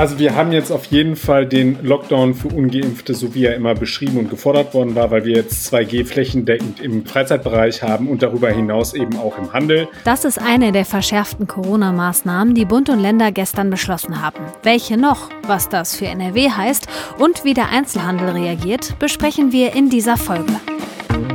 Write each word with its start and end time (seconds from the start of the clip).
Also 0.00 0.18
wir 0.18 0.34
haben 0.34 0.50
jetzt 0.50 0.72
auf 0.72 0.86
jeden 0.86 1.14
Fall 1.14 1.44
den 1.44 1.84
Lockdown 1.84 2.32
für 2.32 2.48
ungeimpfte, 2.48 3.12
so 3.12 3.34
wie 3.34 3.44
er 3.44 3.54
immer 3.54 3.74
beschrieben 3.74 4.16
und 4.16 4.30
gefordert 4.30 4.72
worden 4.72 4.94
war, 4.94 5.10
weil 5.10 5.26
wir 5.26 5.34
jetzt 5.34 5.70
2G 5.70 6.06
flächendeckend 6.06 6.80
im 6.80 7.04
Freizeitbereich 7.04 7.82
haben 7.82 8.08
und 8.08 8.22
darüber 8.22 8.48
hinaus 8.48 8.94
eben 8.94 9.18
auch 9.18 9.36
im 9.36 9.52
Handel. 9.52 9.88
Das 10.04 10.24
ist 10.24 10.38
eine 10.38 10.72
der 10.72 10.86
verschärften 10.86 11.46
Corona-Maßnahmen, 11.46 12.54
die 12.54 12.64
Bund 12.64 12.88
und 12.88 13.00
Länder 13.00 13.30
gestern 13.30 13.68
beschlossen 13.68 14.22
haben. 14.22 14.42
Welche 14.62 14.96
noch, 14.96 15.28
was 15.46 15.68
das 15.68 15.94
für 15.94 16.06
NRW 16.06 16.48
heißt 16.48 16.86
und 17.18 17.44
wie 17.44 17.52
der 17.52 17.68
Einzelhandel 17.68 18.30
reagiert, 18.30 18.98
besprechen 18.98 19.52
wir 19.52 19.74
in 19.74 19.90
dieser 19.90 20.16
Folge. 20.16 20.54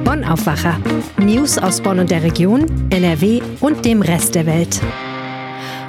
Bonn 0.03 0.23
Aufwacher. 0.23 0.79
News 1.19 1.59
aus 1.59 1.81
Bonn 1.81 1.99
und 1.99 2.09
der 2.09 2.23
Region, 2.23 2.65
NRW 2.89 3.41
und 3.59 3.85
dem 3.85 4.01
Rest 4.01 4.33
der 4.33 4.47
Welt. 4.47 4.81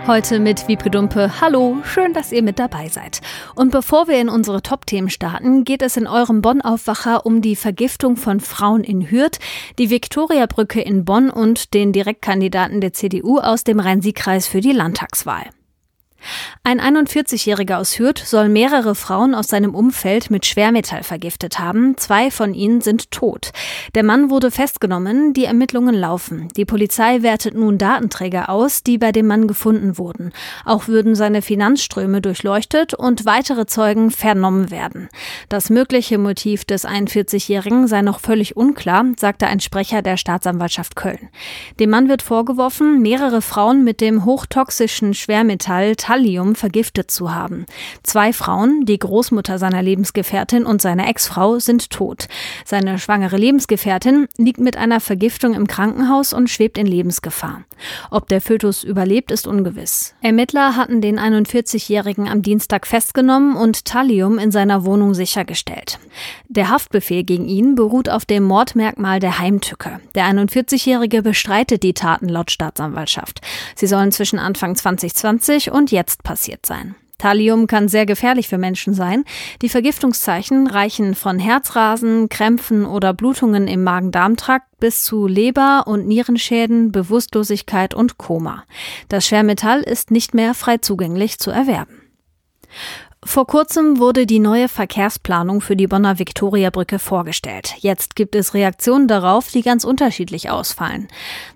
Heute 0.06 0.38
mit 0.38 0.69
Wiebke 0.69 0.88
Dumpe. 0.88 1.41
Hallo, 1.41 1.78
schön, 1.83 2.12
dass 2.12 2.30
ihr 2.30 2.45
mit 2.45 2.60
dabei 2.60 2.88
seid. 2.88 3.20
Und 3.56 3.73
bevor 3.73 4.06
wir 4.06 4.20
in 4.20 4.29
unsere 4.29 4.62
Top-Themen 4.62 5.10
starten, 5.10 5.65
geht 5.65 5.82
es 5.82 5.96
in 5.96 6.06
eurem 6.06 6.42
Bonn-Aufwacher 6.42 7.27
um 7.27 7.42
die 7.42 7.56
Vergiftung 7.56 8.16
von 8.16 8.38
Frauen 8.38 8.84
in 8.84 9.10
Hürth, 9.10 9.41
die 9.80 9.91
Viktoriabrücke 9.91 10.80
in 10.80 11.05
Bonn 11.05 11.29
und 11.29 11.74
den 11.74 11.92
Direktkandidaten 11.92 12.80
der 12.80 12.93
CDU 12.93 13.40
aus 13.40 13.65
dem 13.65 13.80
Rhein-Sieg-Kreis 13.80 14.46
für 14.46 14.60
die 14.60 14.71
Landtagswahl. 14.71 15.46
Ein 16.65 16.80
41-Jähriger 16.80 17.77
aus 17.77 17.99
Hürth 17.99 18.24
soll 18.24 18.49
mehrere 18.49 18.95
Frauen 18.95 19.35
aus 19.35 19.49
seinem 19.49 19.74
Umfeld 19.74 20.30
mit 20.30 20.46
Schwermetall 20.46 21.02
vergiftet 21.02 21.59
haben. 21.59 21.96
Zwei 21.96 22.30
von 22.30 22.55
ihnen 22.55 22.80
sind 22.80 23.10
tot. 23.10 23.52
Der 23.95 24.02
Mann 24.02 24.30
wurde 24.30 24.51
festgenommen, 24.51 25.32
die 25.32 25.45
Ermittlungen 25.45 25.95
laufen. 25.95 26.49
Die 26.57 26.65
Polizei 26.65 27.23
wertet 27.23 27.54
nun 27.54 27.79
Datenträger 27.79 28.49
aus, 28.49 28.82
die 28.82 28.99
bei 28.99 29.13
dem 29.13 29.27
Mann 29.27 29.47
gefunden 29.47 29.99
wurden. 29.99 30.32
Auch 30.65 30.88
würden 30.88 31.15
seine 31.15 31.43
Finanzströme 31.43 32.21
durchleuchtet 32.21 32.95
und 32.95 33.24
weitere 33.24 33.66
Zeugen 33.66 34.10
vernommen 34.10 34.71
werden. 34.71 35.09
Das 35.49 35.71
mögliche 35.71 36.19
Motiv 36.19 36.65
des 36.65 36.87
41-Jährigen 36.87 37.87
sei 37.87 38.02
noch 38.02 38.21
völlig 38.21 38.57
unklar, 38.57 39.04
sagte 39.19 39.47
ein 39.47 39.60
Sprecher 39.60 40.02
der 40.02 40.16
Staatsanwaltschaft 40.16 40.97
Köln. 40.97 41.29
Dem 41.79 41.91
Mann 41.91 42.09
wird 42.09 42.23
vorgeworfen, 42.23 43.01
mehrere 43.02 43.43
Frauen 43.43 43.85
mit 43.85 44.01
dem 44.01 44.24
hochtoxischen 44.24 45.15
Schwermetall 45.15 45.97
Thallium 46.17 46.55
vergiftet 46.55 47.11
zu 47.11 47.35
haben. 47.35 47.67
Zwei 48.03 48.33
Frauen, 48.33 48.87
die 48.87 48.99
Großmutter 48.99 49.59
seiner 49.59 49.83
Lebensgefährtin 49.83 50.65
und 50.65 50.81
seine 50.81 51.07
Ex-Frau, 51.09 51.59
sind 51.59 51.91
tot. 51.91 52.29
Seine 52.65 52.99
schwangere 52.99 53.37
Lebensgefährtin 53.37 54.27
liegt 54.39 54.59
mit 54.59 54.79
einer 54.79 55.01
Vergiftung 55.01 55.53
im 55.53 55.67
Krankenhaus 55.67 56.33
und 56.33 56.49
schwebt 56.49 56.79
in 56.79 56.87
Lebensgefahr. 56.87 57.65
Ob 58.11 58.29
der 58.29 58.41
Fötus 58.41 58.83
überlebt, 58.83 59.31
ist 59.31 59.47
ungewiss. 59.47 60.15
Ermittler 60.23 60.75
hatten 60.75 61.03
den 61.03 61.21
41-Jährigen 61.21 62.29
am 62.29 62.41
Dienstag 62.41 62.87
festgenommen 62.87 63.55
und 63.55 63.85
Thallium 63.85 64.39
in 64.39 64.50
seiner 64.50 64.87
Wohnung 64.87 65.12
sichergestellt. 65.12 65.99
Der 66.49 66.71
Haftbefehl 66.71 67.25
gegen 67.25 67.47
ihn 67.47 67.75
beruht 67.75 68.09
auf 68.09 68.25
dem 68.25 68.44
Mordmerkmal 68.44 69.21
der 69.21 69.39
Heimtücke. 69.39 70.00
Der 70.15 70.25
41-Jährige 70.25 71.21
bestreitet 71.21 71.83
die 71.83 71.93
Taten 71.93 72.31
laut 72.31 72.50
Staatsanwaltschaft. 72.50 73.43
Sie 73.75 73.87
sollen 73.87 74.12
zwischen 74.12 74.39
Anfang 74.39 74.75
2020 74.75 75.71
und 75.71 75.91
jetzt 75.97 76.22
passiert 76.22 76.66
sein. 76.66 76.94
Thallium 77.19 77.66
kann 77.66 77.88
sehr 77.88 78.04
gefährlich 78.04 78.47
für 78.47 78.59
Menschen 78.59 78.93
sein. 78.93 79.25
Die 79.62 79.70
Vergiftungszeichen 79.70 80.66
reichen 80.66 81.15
von 81.15 81.38
Herzrasen, 81.38 82.28
Krämpfen 82.28 82.84
oder 82.84 83.15
Blutungen 83.15 83.69
im 83.69 83.82
Magen-Darm-Trakt 83.82 84.66
bis 84.78 85.03
zu 85.03 85.26
Leber- 85.26 85.87
und 85.87 86.06
Nierenschäden, 86.06 86.93
Bewusstlosigkeit 86.93 87.94
und 87.94 88.19
Koma. 88.19 88.65
Das 89.09 89.26
Schwermetall 89.26 89.81
ist 89.81 90.10
nicht 90.10 90.34
mehr 90.34 90.53
frei 90.53 90.76
zugänglich 90.76 91.38
zu 91.38 91.50
erwerben. 91.50 92.03
Vor 93.25 93.47
kurzem 93.47 93.99
wurde 93.99 94.25
die 94.25 94.38
neue 94.38 94.69
Verkehrsplanung 94.69 95.60
für 95.60 95.75
die 95.75 95.87
Bonner 95.88 96.19
Viktoriabrücke 96.19 96.99
vorgestellt. 96.99 97.75
Jetzt 97.78 98.15
gibt 98.15 98.37
es 98.37 98.54
Reaktionen 98.54 99.09
darauf, 99.09 99.50
die 99.50 99.62
ganz 99.62 99.84
unterschiedlich 99.84 100.49
ausfallen. 100.49 101.09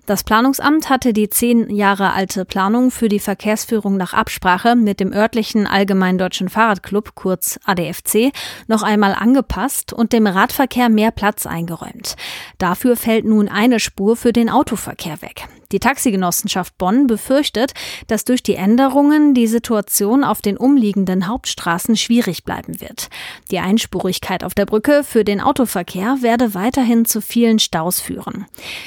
Das 0.05 0.23
Planungsamt 0.23 0.89
hatte 0.89 1.13
die 1.13 1.29
zehn 1.29 1.69
Jahre 1.69 2.13
alte 2.13 2.45
Planung 2.45 2.91
für 2.91 3.09
die 3.09 3.19
Verkehrsführung 3.19 3.95
nach 3.95 4.13
Absprache 4.13 4.75
mit 4.75 4.99
dem 4.99 5.13
örtlichen 5.13 5.65
Allgemeinen 5.65 6.17
Deutschen 6.17 6.49
Fahrradclub, 6.49 7.15
kurz 7.15 7.59
ADFC, 7.63 8.33
noch 8.67 8.83
einmal 8.83 9.13
angepasst 9.13 9.93
und 9.93 10.13
dem 10.13 10.27
Radverkehr 10.27 10.89
mehr 10.89 11.11
Platz 11.11 11.45
eingeräumt. 11.45 12.15
Dafür 12.57 12.97
fällt 12.97 13.25
nun 13.25 13.47
eine 13.47 13.79
Spur 13.79 14.17
für 14.17 14.33
den 14.33 14.49
Autoverkehr 14.49 15.21
weg. 15.21 15.47
Die 15.71 15.79
Taxigenossenschaft 15.79 16.77
Bonn 16.77 17.07
befürchtet, 17.07 17.73
dass 18.07 18.25
durch 18.25 18.43
die 18.43 18.55
Änderungen 18.55 19.33
die 19.33 19.47
Situation 19.47 20.23
auf 20.23 20.41
den 20.41 20.57
umliegenden 20.57 21.27
Hauptstraßen 21.27 21.95
schwierig 21.95 22.43
bleiben 22.43 22.81
wird. 22.81 23.09
Die 23.51 23.59
Einspurigkeit 23.59 24.43
auf 24.43 24.53
der 24.53 24.65
Brücke 24.65 25.03
für 25.03 25.23
den 25.23 25.41
Autoverkehr 25.41 26.17
werde 26.21 26.53
weiterhin 26.53 27.05
zu 27.05 27.21
vielen 27.21 27.59
Staus 27.59 27.99
führen. 27.99 28.45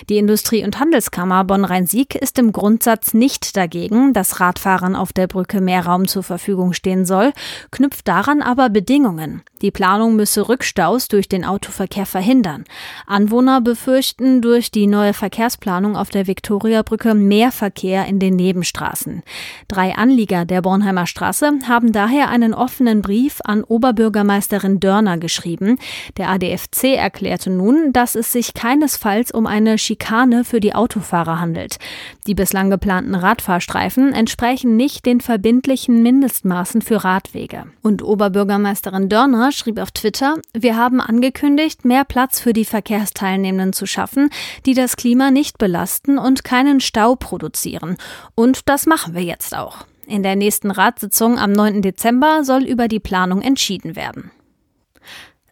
Die 0.08 0.18
Industrie- 0.18 0.64
und 0.64 0.78
Handelskammer 0.78 1.44
Bonn-Rhein-Sieg 1.44 2.14
ist 2.14 2.38
im 2.38 2.52
Grundsatz 2.52 3.14
nicht 3.14 3.56
dagegen, 3.56 4.12
dass 4.12 4.40
Radfahrern 4.40 4.96
auf 4.96 5.12
der 5.12 5.26
Brücke 5.26 5.60
mehr 5.60 5.86
Raum 5.86 6.06
zur 6.06 6.22
Verfügung 6.22 6.72
stehen 6.72 7.06
soll, 7.06 7.32
knüpft 7.70 8.06
daran 8.08 8.42
aber 8.42 8.68
Bedingungen. 8.68 9.42
Die 9.64 9.72
Planung 9.72 10.14
müsse 10.14 10.48
Rückstaus 10.48 11.08
durch 11.08 11.28
den 11.28 11.44
Autoverkehr 11.44 12.06
verhindern. 12.06 12.62
Anwohner 13.08 13.60
befürchten 13.60 14.40
durch 14.40 14.70
die 14.70 14.86
neue 14.86 15.14
Verkehrsplanung 15.14 15.96
auf 15.96 16.10
der 16.10 16.28
Viktoria 16.28 16.44
Viktoriabrücke 16.44 17.14
mehr 17.14 17.52
Verkehr 17.52 18.06
in 18.06 18.18
den 18.18 18.36
Nebenstraßen. 18.36 19.22
Drei 19.66 19.94
Anlieger 19.94 20.44
der 20.44 20.60
Bornheimer 20.60 21.06
Straße 21.06 21.50
haben 21.66 21.92
daher 21.92 22.28
einen 22.28 22.52
offenen 22.52 23.00
Brief 23.00 23.40
an 23.44 23.64
Oberbürgermeisterin 23.64 24.78
Dörner 24.78 25.16
geschrieben. 25.16 25.78
Der 26.18 26.28
ADFC 26.28 26.96
erklärte 26.96 27.50
nun, 27.50 27.92
dass 27.92 28.14
es 28.14 28.30
sich 28.30 28.52
keinesfalls 28.52 29.30
um 29.30 29.46
eine 29.46 29.78
Schikane 29.78 30.44
für 30.44 30.60
die 30.60 30.74
Autofahrer 30.74 31.40
handelt. 31.40 31.78
Die 32.26 32.34
bislang 32.34 32.68
geplanten 32.68 33.14
Radfahrstreifen 33.14 34.12
entsprechen 34.12 34.76
nicht 34.76 35.06
den 35.06 35.20
verbindlichen 35.20 36.02
Mindestmaßen 36.02 36.82
für 36.82 37.04
Radwege. 37.04 37.64
Und 37.82 38.02
Oberbürgermeisterin 38.02 39.08
Dörner 39.08 39.50
schrieb 39.54 39.78
auf 39.78 39.92
Twitter, 39.92 40.36
wir 40.52 40.76
haben 40.76 41.00
angekündigt, 41.00 41.84
mehr 41.84 42.04
Platz 42.04 42.40
für 42.40 42.52
die 42.52 42.64
Verkehrsteilnehmenden 42.64 43.72
zu 43.72 43.86
schaffen, 43.86 44.30
die 44.66 44.74
das 44.74 44.96
Klima 44.96 45.30
nicht 45.30 45.58
belasten 45.58 46.18
und 46.18 46.44
keine 46.44 46.64
keinen 46.64 46.80
Stau 46.80 47.14
produzieren. 47.14 47.96
Und 48.34 48.68
das 48.68 48.86
machen 48.86 49.14
wir 49.14 49.22
jetzt 49.22 49.54
auch. 49.54 49.86
In 50.06 50.22
der 50.22 50.34
nächsten 50.34 50.70
Ratssitzung 50.70 51.38
am 51.38 51.52
9. 51.52 51.82
Dezember 51.82 52.42
soll 52.42 52.64
über 52.64 52.88
die 52.88 53.00
Planung 53.00 53.42
entschieden 53.42 53.96
werden. 53.96 54.30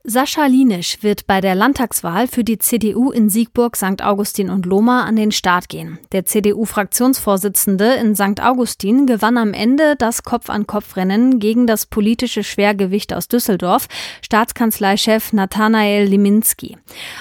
Sascha 0.05 0.47
Linisch 0.47 0.99
wird 1.03 1.29
bei 1.29 1.41
der 1.41 1.55
Landtagswahl 1.55 2.27
für 2.27 2.43
die 2.43 2.59
CDU 2.59 3.13
in 3.13 3.29
Siegburg, 3.31 3.77
St. 3.77 4.03
Augustin 4.03 4.51
und 4.51 4.67
Lohmar 4.67 5.05
an 5.05 5.15
den 5.15 5.31
Start 5.31 5.69
gehen. 5.69 6.01
Der 6.11 6.25
CDU-Fraktionsvorsitzende 6.25 7.95
in 7.95 8.17
St. 8.17 8.43
Augustin 8.43 9.07
gewann 9.07 9.37
am 9.39 9.55
Ende 9.55 9.95
das 9.97 10.25
Kopf-an-Kopf-Rennen 10.25 11.39
gegen 11.39 11.69
das 11.69 11.87
politische 11.87 12.43
Schwergewicht 12.43 13.15
aus 13.15 13.29
Düsseldorf, 13.29 13.87
Staatskanzleichef 14.23 15.33
Nathanael 15.33 16.09
Liminski. 16.09 16.79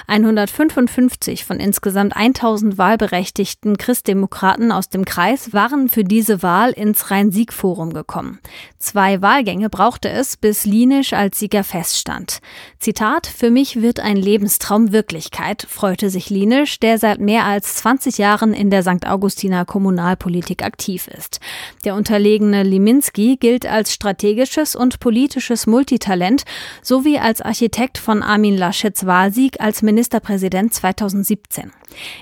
155 0.08 1.44
von 1.44 1.60
insgesamt 1.60 2.16
1000 2.16 2.78
wahlberechtigten 2.78 3.78
Christdemokraten 3.78 4.72
aus 4.72 4.88
dem 4.88 5.04
Kreis 5.04 5.52
waren 5.52 5.88
für 5.88 6.02
diese 6.02 6.42
Wahl 6.42 6.72
ins 6.72 7.12
Rhein-Sieg-Forum 7.12 7.92
gekommen. 7.92 8.40
Zwei 8.80 9.22
Wahlgänge 9.22 9.70
brauchte 9.70 10.08
es, 10.08 10.36
bis 10.36 10.64
Linisch 10.64 11.12
als 11.12 11.38
Sieger 11.38 11.62
feststand. 11.62 12.40
Zitat, 12.82 13.28
für 13.28 13.52
mich 13.52 13.80
wird 13.80 14.00
ein 14.00 14.16
Lebenstraum 14.16 14.90
Wirklichkeit, 14.90 15.64
freute 15.70 16.10
sich 16.10 16.30
Linisch, 16.30 16.80
der 16.80 16.98
seit 16.98 17.20
mehr 17.20 17.44
als 17.44 17.76
20 17.76 18.18
Jahren 18.18 18.52
in 18.52 18.70
der 18.70 18.82
St. 18.82 19.06
Augustiner 19.06 19.64
Kommunalpolitik 19.64 20.64
aktiv 20.64 21.06
ist. 21.06 21.38
Der 21.84 21.94
unterlegene 21.94 22.64
Liminski 22.64 23.36
gilt 23.36 23.66
als 23.66 23.94
strategisches 23.94 24.74
und 24.74 24.98
politisches 24.98 25.68
Multitalent 25.68 26.42
sowie 26.82 27.18
als 27.18 27.40
Architekt 27.40 27.98
von 27.98 28.20
Armin 28.20 28.56
Laschets 28.56 29.06
Wahlsieg 29.06 29.60
als 29.60 29.82
Ministerpräsident 29.82 30.74
2017. 30.74 31.70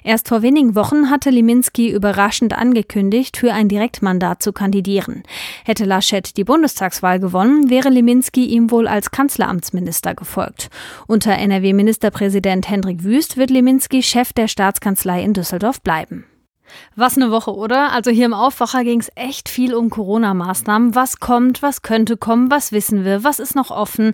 Erst 0.03 0.29
vor 0.29 0.43
wenigen 0.43 0.75
Wochen 0.75 1.11
hatte 1.11 1.31
Liminski 1.31 1.91
überraschend 1.91 2.57
angekündigt, 2.57 3.37
für 3.37 3.53
ein 3.53 3.69
Direktmandat 3.69 4.43
zu 4.43 4.53
kandidieren. 4.53 5.23
Hätte 5.65 5.85
Laschet 5.85 6.37
die 6.37 6.45
Bundestagswahl 6.45 7.21
gewonnen, 7.21 7.71
wäre 7.71 7.89
Liminski 7.89 8.47
ihm 8.47 8.71
wohl 8.71 8.89
als 8.89 9.11
Kanzleramtsminister 9.11 10.15
gefolgt. 10.15 10.31
folgt. 10.31 10.71
Unter 11.07 11.33
NRW-Ministerpräsident 11.33 12.69
Hendrik 12.69 13.05
Wüst 13.05 13.37
wird 13.37 13.51
Leminski 13.51 14.03
Chef 14.03 14.33
der 14.33 14.49
Staatskanzlei 14.49 15.23
in 15.23 15.35
Düsseldorf 15.35 15.81
bleiben. 15.81 16.25
Was 16.97 17.17
eine 17.17 17.31
Woche, 17.31 17.55
oder? 17.55 17.93
Also 17.93 18.11
hier 18.11 18.27
im 18.27 18.35
Aufwacher 18.35 18.85
ging 18.85 19.01
es 19.01 19.11
echt 19.15 19.49
viel 19.49 19.75
um 19.75 19.91
Corona-Maßnahmen. 19.91 20.95
Was 20.95 21.21
kommt, 21.21 21.63
was 21.63 21.83
könnte 21.83 22.17
kommen, 22.17 22.51
was 22.51 22.73
wissen 22.73 23.05
wir, 23.05 23.25
was 23.25 23.39
ist 23.39 23.55
noch 23.55 23.71
offen. 23.71 24.13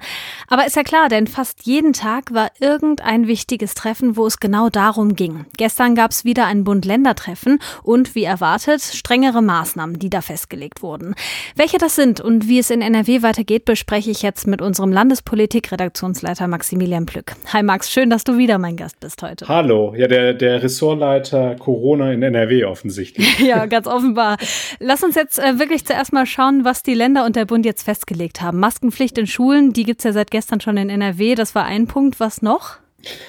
Aber 0.49 0.67
ist 0.67 0.76
ja 0.76 0.82
klar, 0.82 1.08
denn 1.08 1.26
fast 1.26 1.67
jeden 1.67 1.93
Tag 1.93 2.32
war 2.32 2.50
irgendein 2.61 3.26
wichtiges 3.26 3.75
Treffen, 3.75 4.17
wo 4.17 4.26
es 4.26 4.41
genau 4.41 4.69
darum 4.69 5.17
ging. 5.17 5.47
Gestern 5.56 5.94
gab 5.94 6.11
es 6.11 6.25
wieder 6.25 6.47
ein 6.47 6.64
Bund-Länder-Treffen 6.64 7.58
und 7.82 8.14
wie 8.14 8.25
erwartet 8.25 8.82
strengere 8.82 9.43
Maßnahmen, 9.43 9.99
die 9.99 10.11
da 10.11 10.20
festgelegt 10.20 10.82
wurden. 10.82 11.14
Welche 11.55 11.79
das 11.79 11.97
sind 11.97 12.20
und 12.20 12.49
wie 12.49 12.59
es 12.59 12.70
in 12.70 12.82
NRW 12.82 13.23
weitergeht, 13.23 13.64
bespreche 13.64 14.11
ich 14.11 14.23
jetzt 14.23 14.47
mit 14.47 14.62
unserem 14.62 14.93
Landespolitik-Redaktionsleiter 14.93 16.49
Maximilian 16.49 17.06
Plück. 17.06 17.35
Hi 17.52 17.62
Max, 17.62 17.91
schön, 17.91 18.11
dass 18.11 18.25
du 18.25 18.38
wieder 18.38 18.59
mein 18.59 18.76
Gast 18.76 19.00
bist 19.00 19.23
heute. 19.23 19.49
Hallo, 19.49 19.94
ja, 19.97 20.06
der, 20.09 20.35
der 20.35 20.62
Ressortleiter 20.62 21.56
Corona 21.56 22.12
in 22.12 22.23
NRW 22.23 22.45
NRW 22.46 22.64
offensichtlich. 22.64 23.38
ja, 23.46 23.66
ganz 23.66 23.87
offenbar. 23.87 24.37
Lass 24.78 25.02
uns 25.02 25.14
jetzt 25.14 25.38
äh, 25.38 25.58
wirklich 25.58 25.84
zuerst 25.84 26.12
mal 26.12 26.26
schauen, 26.26 26.64
was 26.64 26.82
die 26.82 26.94
Länder 26.94 27.25
und 27.25 27.37
der 27.37 27.44
Bund 27.44 27.66
jetzt 27.66 27.82
festgelegt 27.82 28.40
haben. 28.40 28.60
Maskenpflicht 28.60 29.19
in 29.19 29.26
Schulen, 29.26 29.72
die 29.72 29.84
gibt 29.84 30.00
es 30.00 30.04
ja 30.04 30.12
seit 30.12 30.31
gestern 30.31 30.60
schon 30.60 30.76
in 30.76 30.88
NRW. 30.88 31.34
Das 31.34 31.54
war 31.54 31.64
ein 31.64 31.87
Punkt. 31.87 32.20
Was 32.20 32.43
noch? 32.43 32.78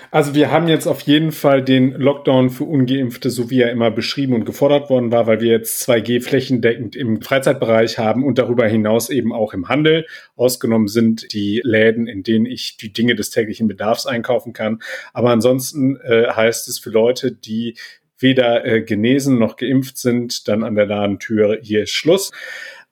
Also 0.09 0.33
wir 0.33 0.49
haben 0.49 0.67
jetzt 0.67 0.87
auf 0.87 1.01
jeden 1.01 1.31
Fall 1.31 1.63
den 1.63 1.91
Lockdown 1.91 2.49
für 2.49 2.63
ungeimpfte, 2.63 3.29
so 3.29 3.51
wie 3.51 3.61
er 3.61 3.71
immer 3.71 3.91
beschrieben 3.91 4.33
und 4.33 4.45
gefordert 4.45 4.89
worden 4.89 5.11
war, 5.11 5.27
weil 5.27 5.39
wir 5.41 5.51
jetzt 5.51 5.87
2G 5.87 6.21
flächendeckend 6.21 6.95
im 6.95 7.21
Freizeitbereich 7.21 7.99
haben 7.99 8.23
und 8.23 8.39
darüber 8.39 8.65
hinaus 8.65 9.09
eben 9.09 9.33
auch 9.33 9.53
im 9.53 9.69
Handel. 9.69 10.07
Ausgenommen 10.35 10.87
sind 10.87 11.31
die 11.33 11.61
Läden, 11.63 12.07
in 12.07 12.23
denen 12.23 12.47
ich 12.47 12.77
die 12.77 12.91
Dinge 12.91 13.13
des 13.13 13.29
täglichen 13.29 13.67
Bedarfs 13.67 14.07
einkaufen 14.07 14.53
kann. 14.53 14.81
Aber 15.13 15.29
ansonsten 15.29 15.97
äh, 15.97 16.27
heißt 16.31 16.67
es 16.67 16.79
für 16.79 16.89
Leute, 16.89 17.31
die 17.31 17.75
weder 18.19 18.65
äh, 18.65 18.81
genesen 18.81 19.39
noch 19.39 19.57
geimpft 19.57 19.97
sind, 19.97 20.47
dann 20.47 20.63
an 20.63 20.75
der 20.75 20.85
Ladentür 20.85 21.59
hier 21.61 21.83
ist 21.83 21.91
Schluss. 21.91 22.31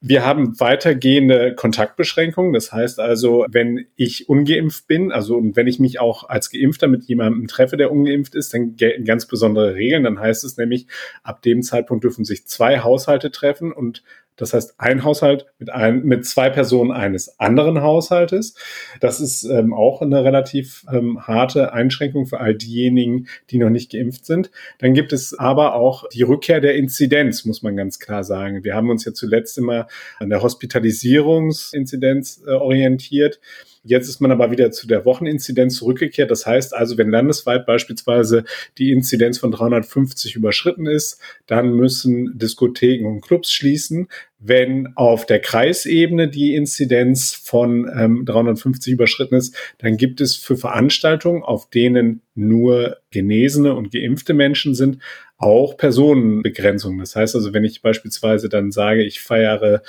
Wir 0.01 0.23
haben 0.23 0.59
weitergehende 0.59 1.55
Kontaktbeschränkungen. 1.55 2.53
Das 2.53 2.71
heißt 2.71 2.99
also, 2.99 3.45
wenn 3.49 3.87
ich 3.95 4.29
ungeimpft 4.29 4.87
bin, 4.87 5.11
also 5.11 5.35
und 5.35 5.55
wenn 5.55 5.67
ich 5.67 5.79
mich 5.79 5.99
auch 5.99 6.29
als 6.29 6.51
Geimpfter 6.51 6.87
mit 6.87 7.05
jemandem 7.05 7.47
treffe, 7.47 7.75
der 7.75 7.91
ungeimpft 7.91 8.35
ist, 8.35 8.53
dann 8.53 8.75
gelten 8.75 9.05
ganz 9.05 9.25
besondere 9.25 9.73
Regeln. 9.73 10.03
Dann 10.03 10.19
heißt 10.19 10.43
es 10.43 10.57
nämlich, 10.57 10.85
ab 11.23 11.41
dem 11.41 11.63
Zeitpunkt 11.63 12.03
dürfen 12.03 12.23
sich 12.23 12.45
zwei 12.45 12.81
Haushalte 12.81 13.31
treffen 13.31 13.71
und 13.71 14.03
das 14.37 14.53
heißt, 14.53 14.75
ein 14.77 15.03
Haushalt 15.03 15.45
mit, 15.59 15.69
ein, 15.69 16.03
mit 16.03 16.25
zwei 16.25 16.49
Personen 16.49 16.91
eines 16.91 17.39
anderen 17.39 17.81
Haushaltes. 17.81 18.55
Das 18.99 19.19
ist 19.19 19.43
ähm, 19.43 19.73
auch 19.73 20.01
eine 20.01 20.23
relativ 20.23 20.85
ähm, 20.91 21.25
harte 21.25 21.73
Einschränkung 21.73 22.25
für 22.25 22.39
all 22.39 22.55
diejenigen, 22.55 23.27
die 23.49 23.57
noch 23.57 23.69
nicht 23.69 23.91
geimpft 23.91 24.25
sind. 24.25 24.51
Dann 24.79 24.93
gibt 24.93 25.13
es 25.13 25.37
aber 25.37 25.75
auch 25.75 26.07
die 26.09 26.23
Rückkehr 26.23 26.61
der 26.61 26.75
Inzidenz, 26.75 27.45
muss 27.45 27.63
man 27.63 27.75
ganz 27.75 27.99
klar 27.99 28.23
sagen. 28.23 28.63
Wir 28.63 28.75
haben 28.75 28.89
uns 28.89 29.05
ja 29.05 29.13
zuletzt 29.13 29.57
immer 29.57 29.87
an 30.19 30.29
der 30.29 30.41
Hospitalisierungsinzidenz 30.41 32.43
äh, 32.45 32.51
orientiert. 32.51 33.39
Jetzt 33.85 34.09
ist 34.09 34.19
man 34.19 34.31
aber 34.31 34.49
wieder 34.49 34.71
zu 34.71 34.87
der 34.87 35.05
Wocheninzidenz 35.05 35.75
zurückgekehrt. 35.75 36.31
Das 36.31 36.45
heißt 36.45 36.73
also, 36.73 36.97
wenn 36.97 37.09
landesweit 37.09 37.67
beispielsweise 37.67 38.43
die 38.79 38.91
Inzidenz 38.91 39.37
von 39.37 39.51
350 39.51 40.35
überschritten 40.35 40.87
ist, 40.87 41.21
dann 41.45 41.75
müssen 41.75 42.37
Diskotheken 42.37 43.05
und 43.05 43.21
Clubs 43.21 43.51
schließen. 43.51 44.07
Wenn 44.39 44.95
auf 44.95 45.27
der 45.27 45.39
Kreisebene 45.39 46.27
die 46.27 46.55
Inzidenz 46.55 47.33
von 47.33 47.89
ähm, 47.95 48.25
350 48.25 48.93
überschritten 48.93 49.35
ist, 49.35 49.55
dann 49.77 49.97
gibt 49.97 50.19
es 50.19 50.35
für 50.35 50.57
Veranstaltungen, 50.57 51.43
auf 51.43 51.69
denen 51.69 52.21
nur 52.33 52.97
genesene 53.11 53.75
und 53.75 53.91
geimpfte 53.91 54.33
Menschen 54.33 54.75
sind, 54.75 54.99
auch 55.37 55.75
Personenbegrenzungen. 55.75 56.99
Das 56.99 57.15
heißt 57.15 57.35
also, 57.35 57.53
wenn 57.53 57.65
ich 57.65 57.81
beispielsweise 57.81 58.47
dann 58.47 58.71
sage, 58.71 59.03
ich 59.03 59.19
feiere 59.19 59.81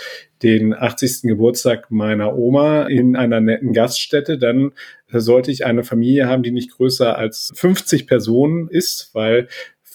den 0.43 0.75
80. 0.75 1.23
Geburtstag 1.23 1.91
meiner 1.91 2.37
Oma 2.37 2.87
in 2.87 3.15
einer 3.17 3.41
netten 3.41 3.73
Gaststätte, 3.73 4.39
dann 4.39 4.73
sollte 5.09 5.53
ich 5.53 5.65
eine 5.65 5.85
Familie 5.85 6.27
haben, 6.27 6.43
die 6.43 6.51
nicht 6.51 6.73
größer 6.73 7.17
als 7.17 7.53
50 7.55 8.09
Personen 8.09 8.69
ist, 8.69 9.11
weil 9.15 9.49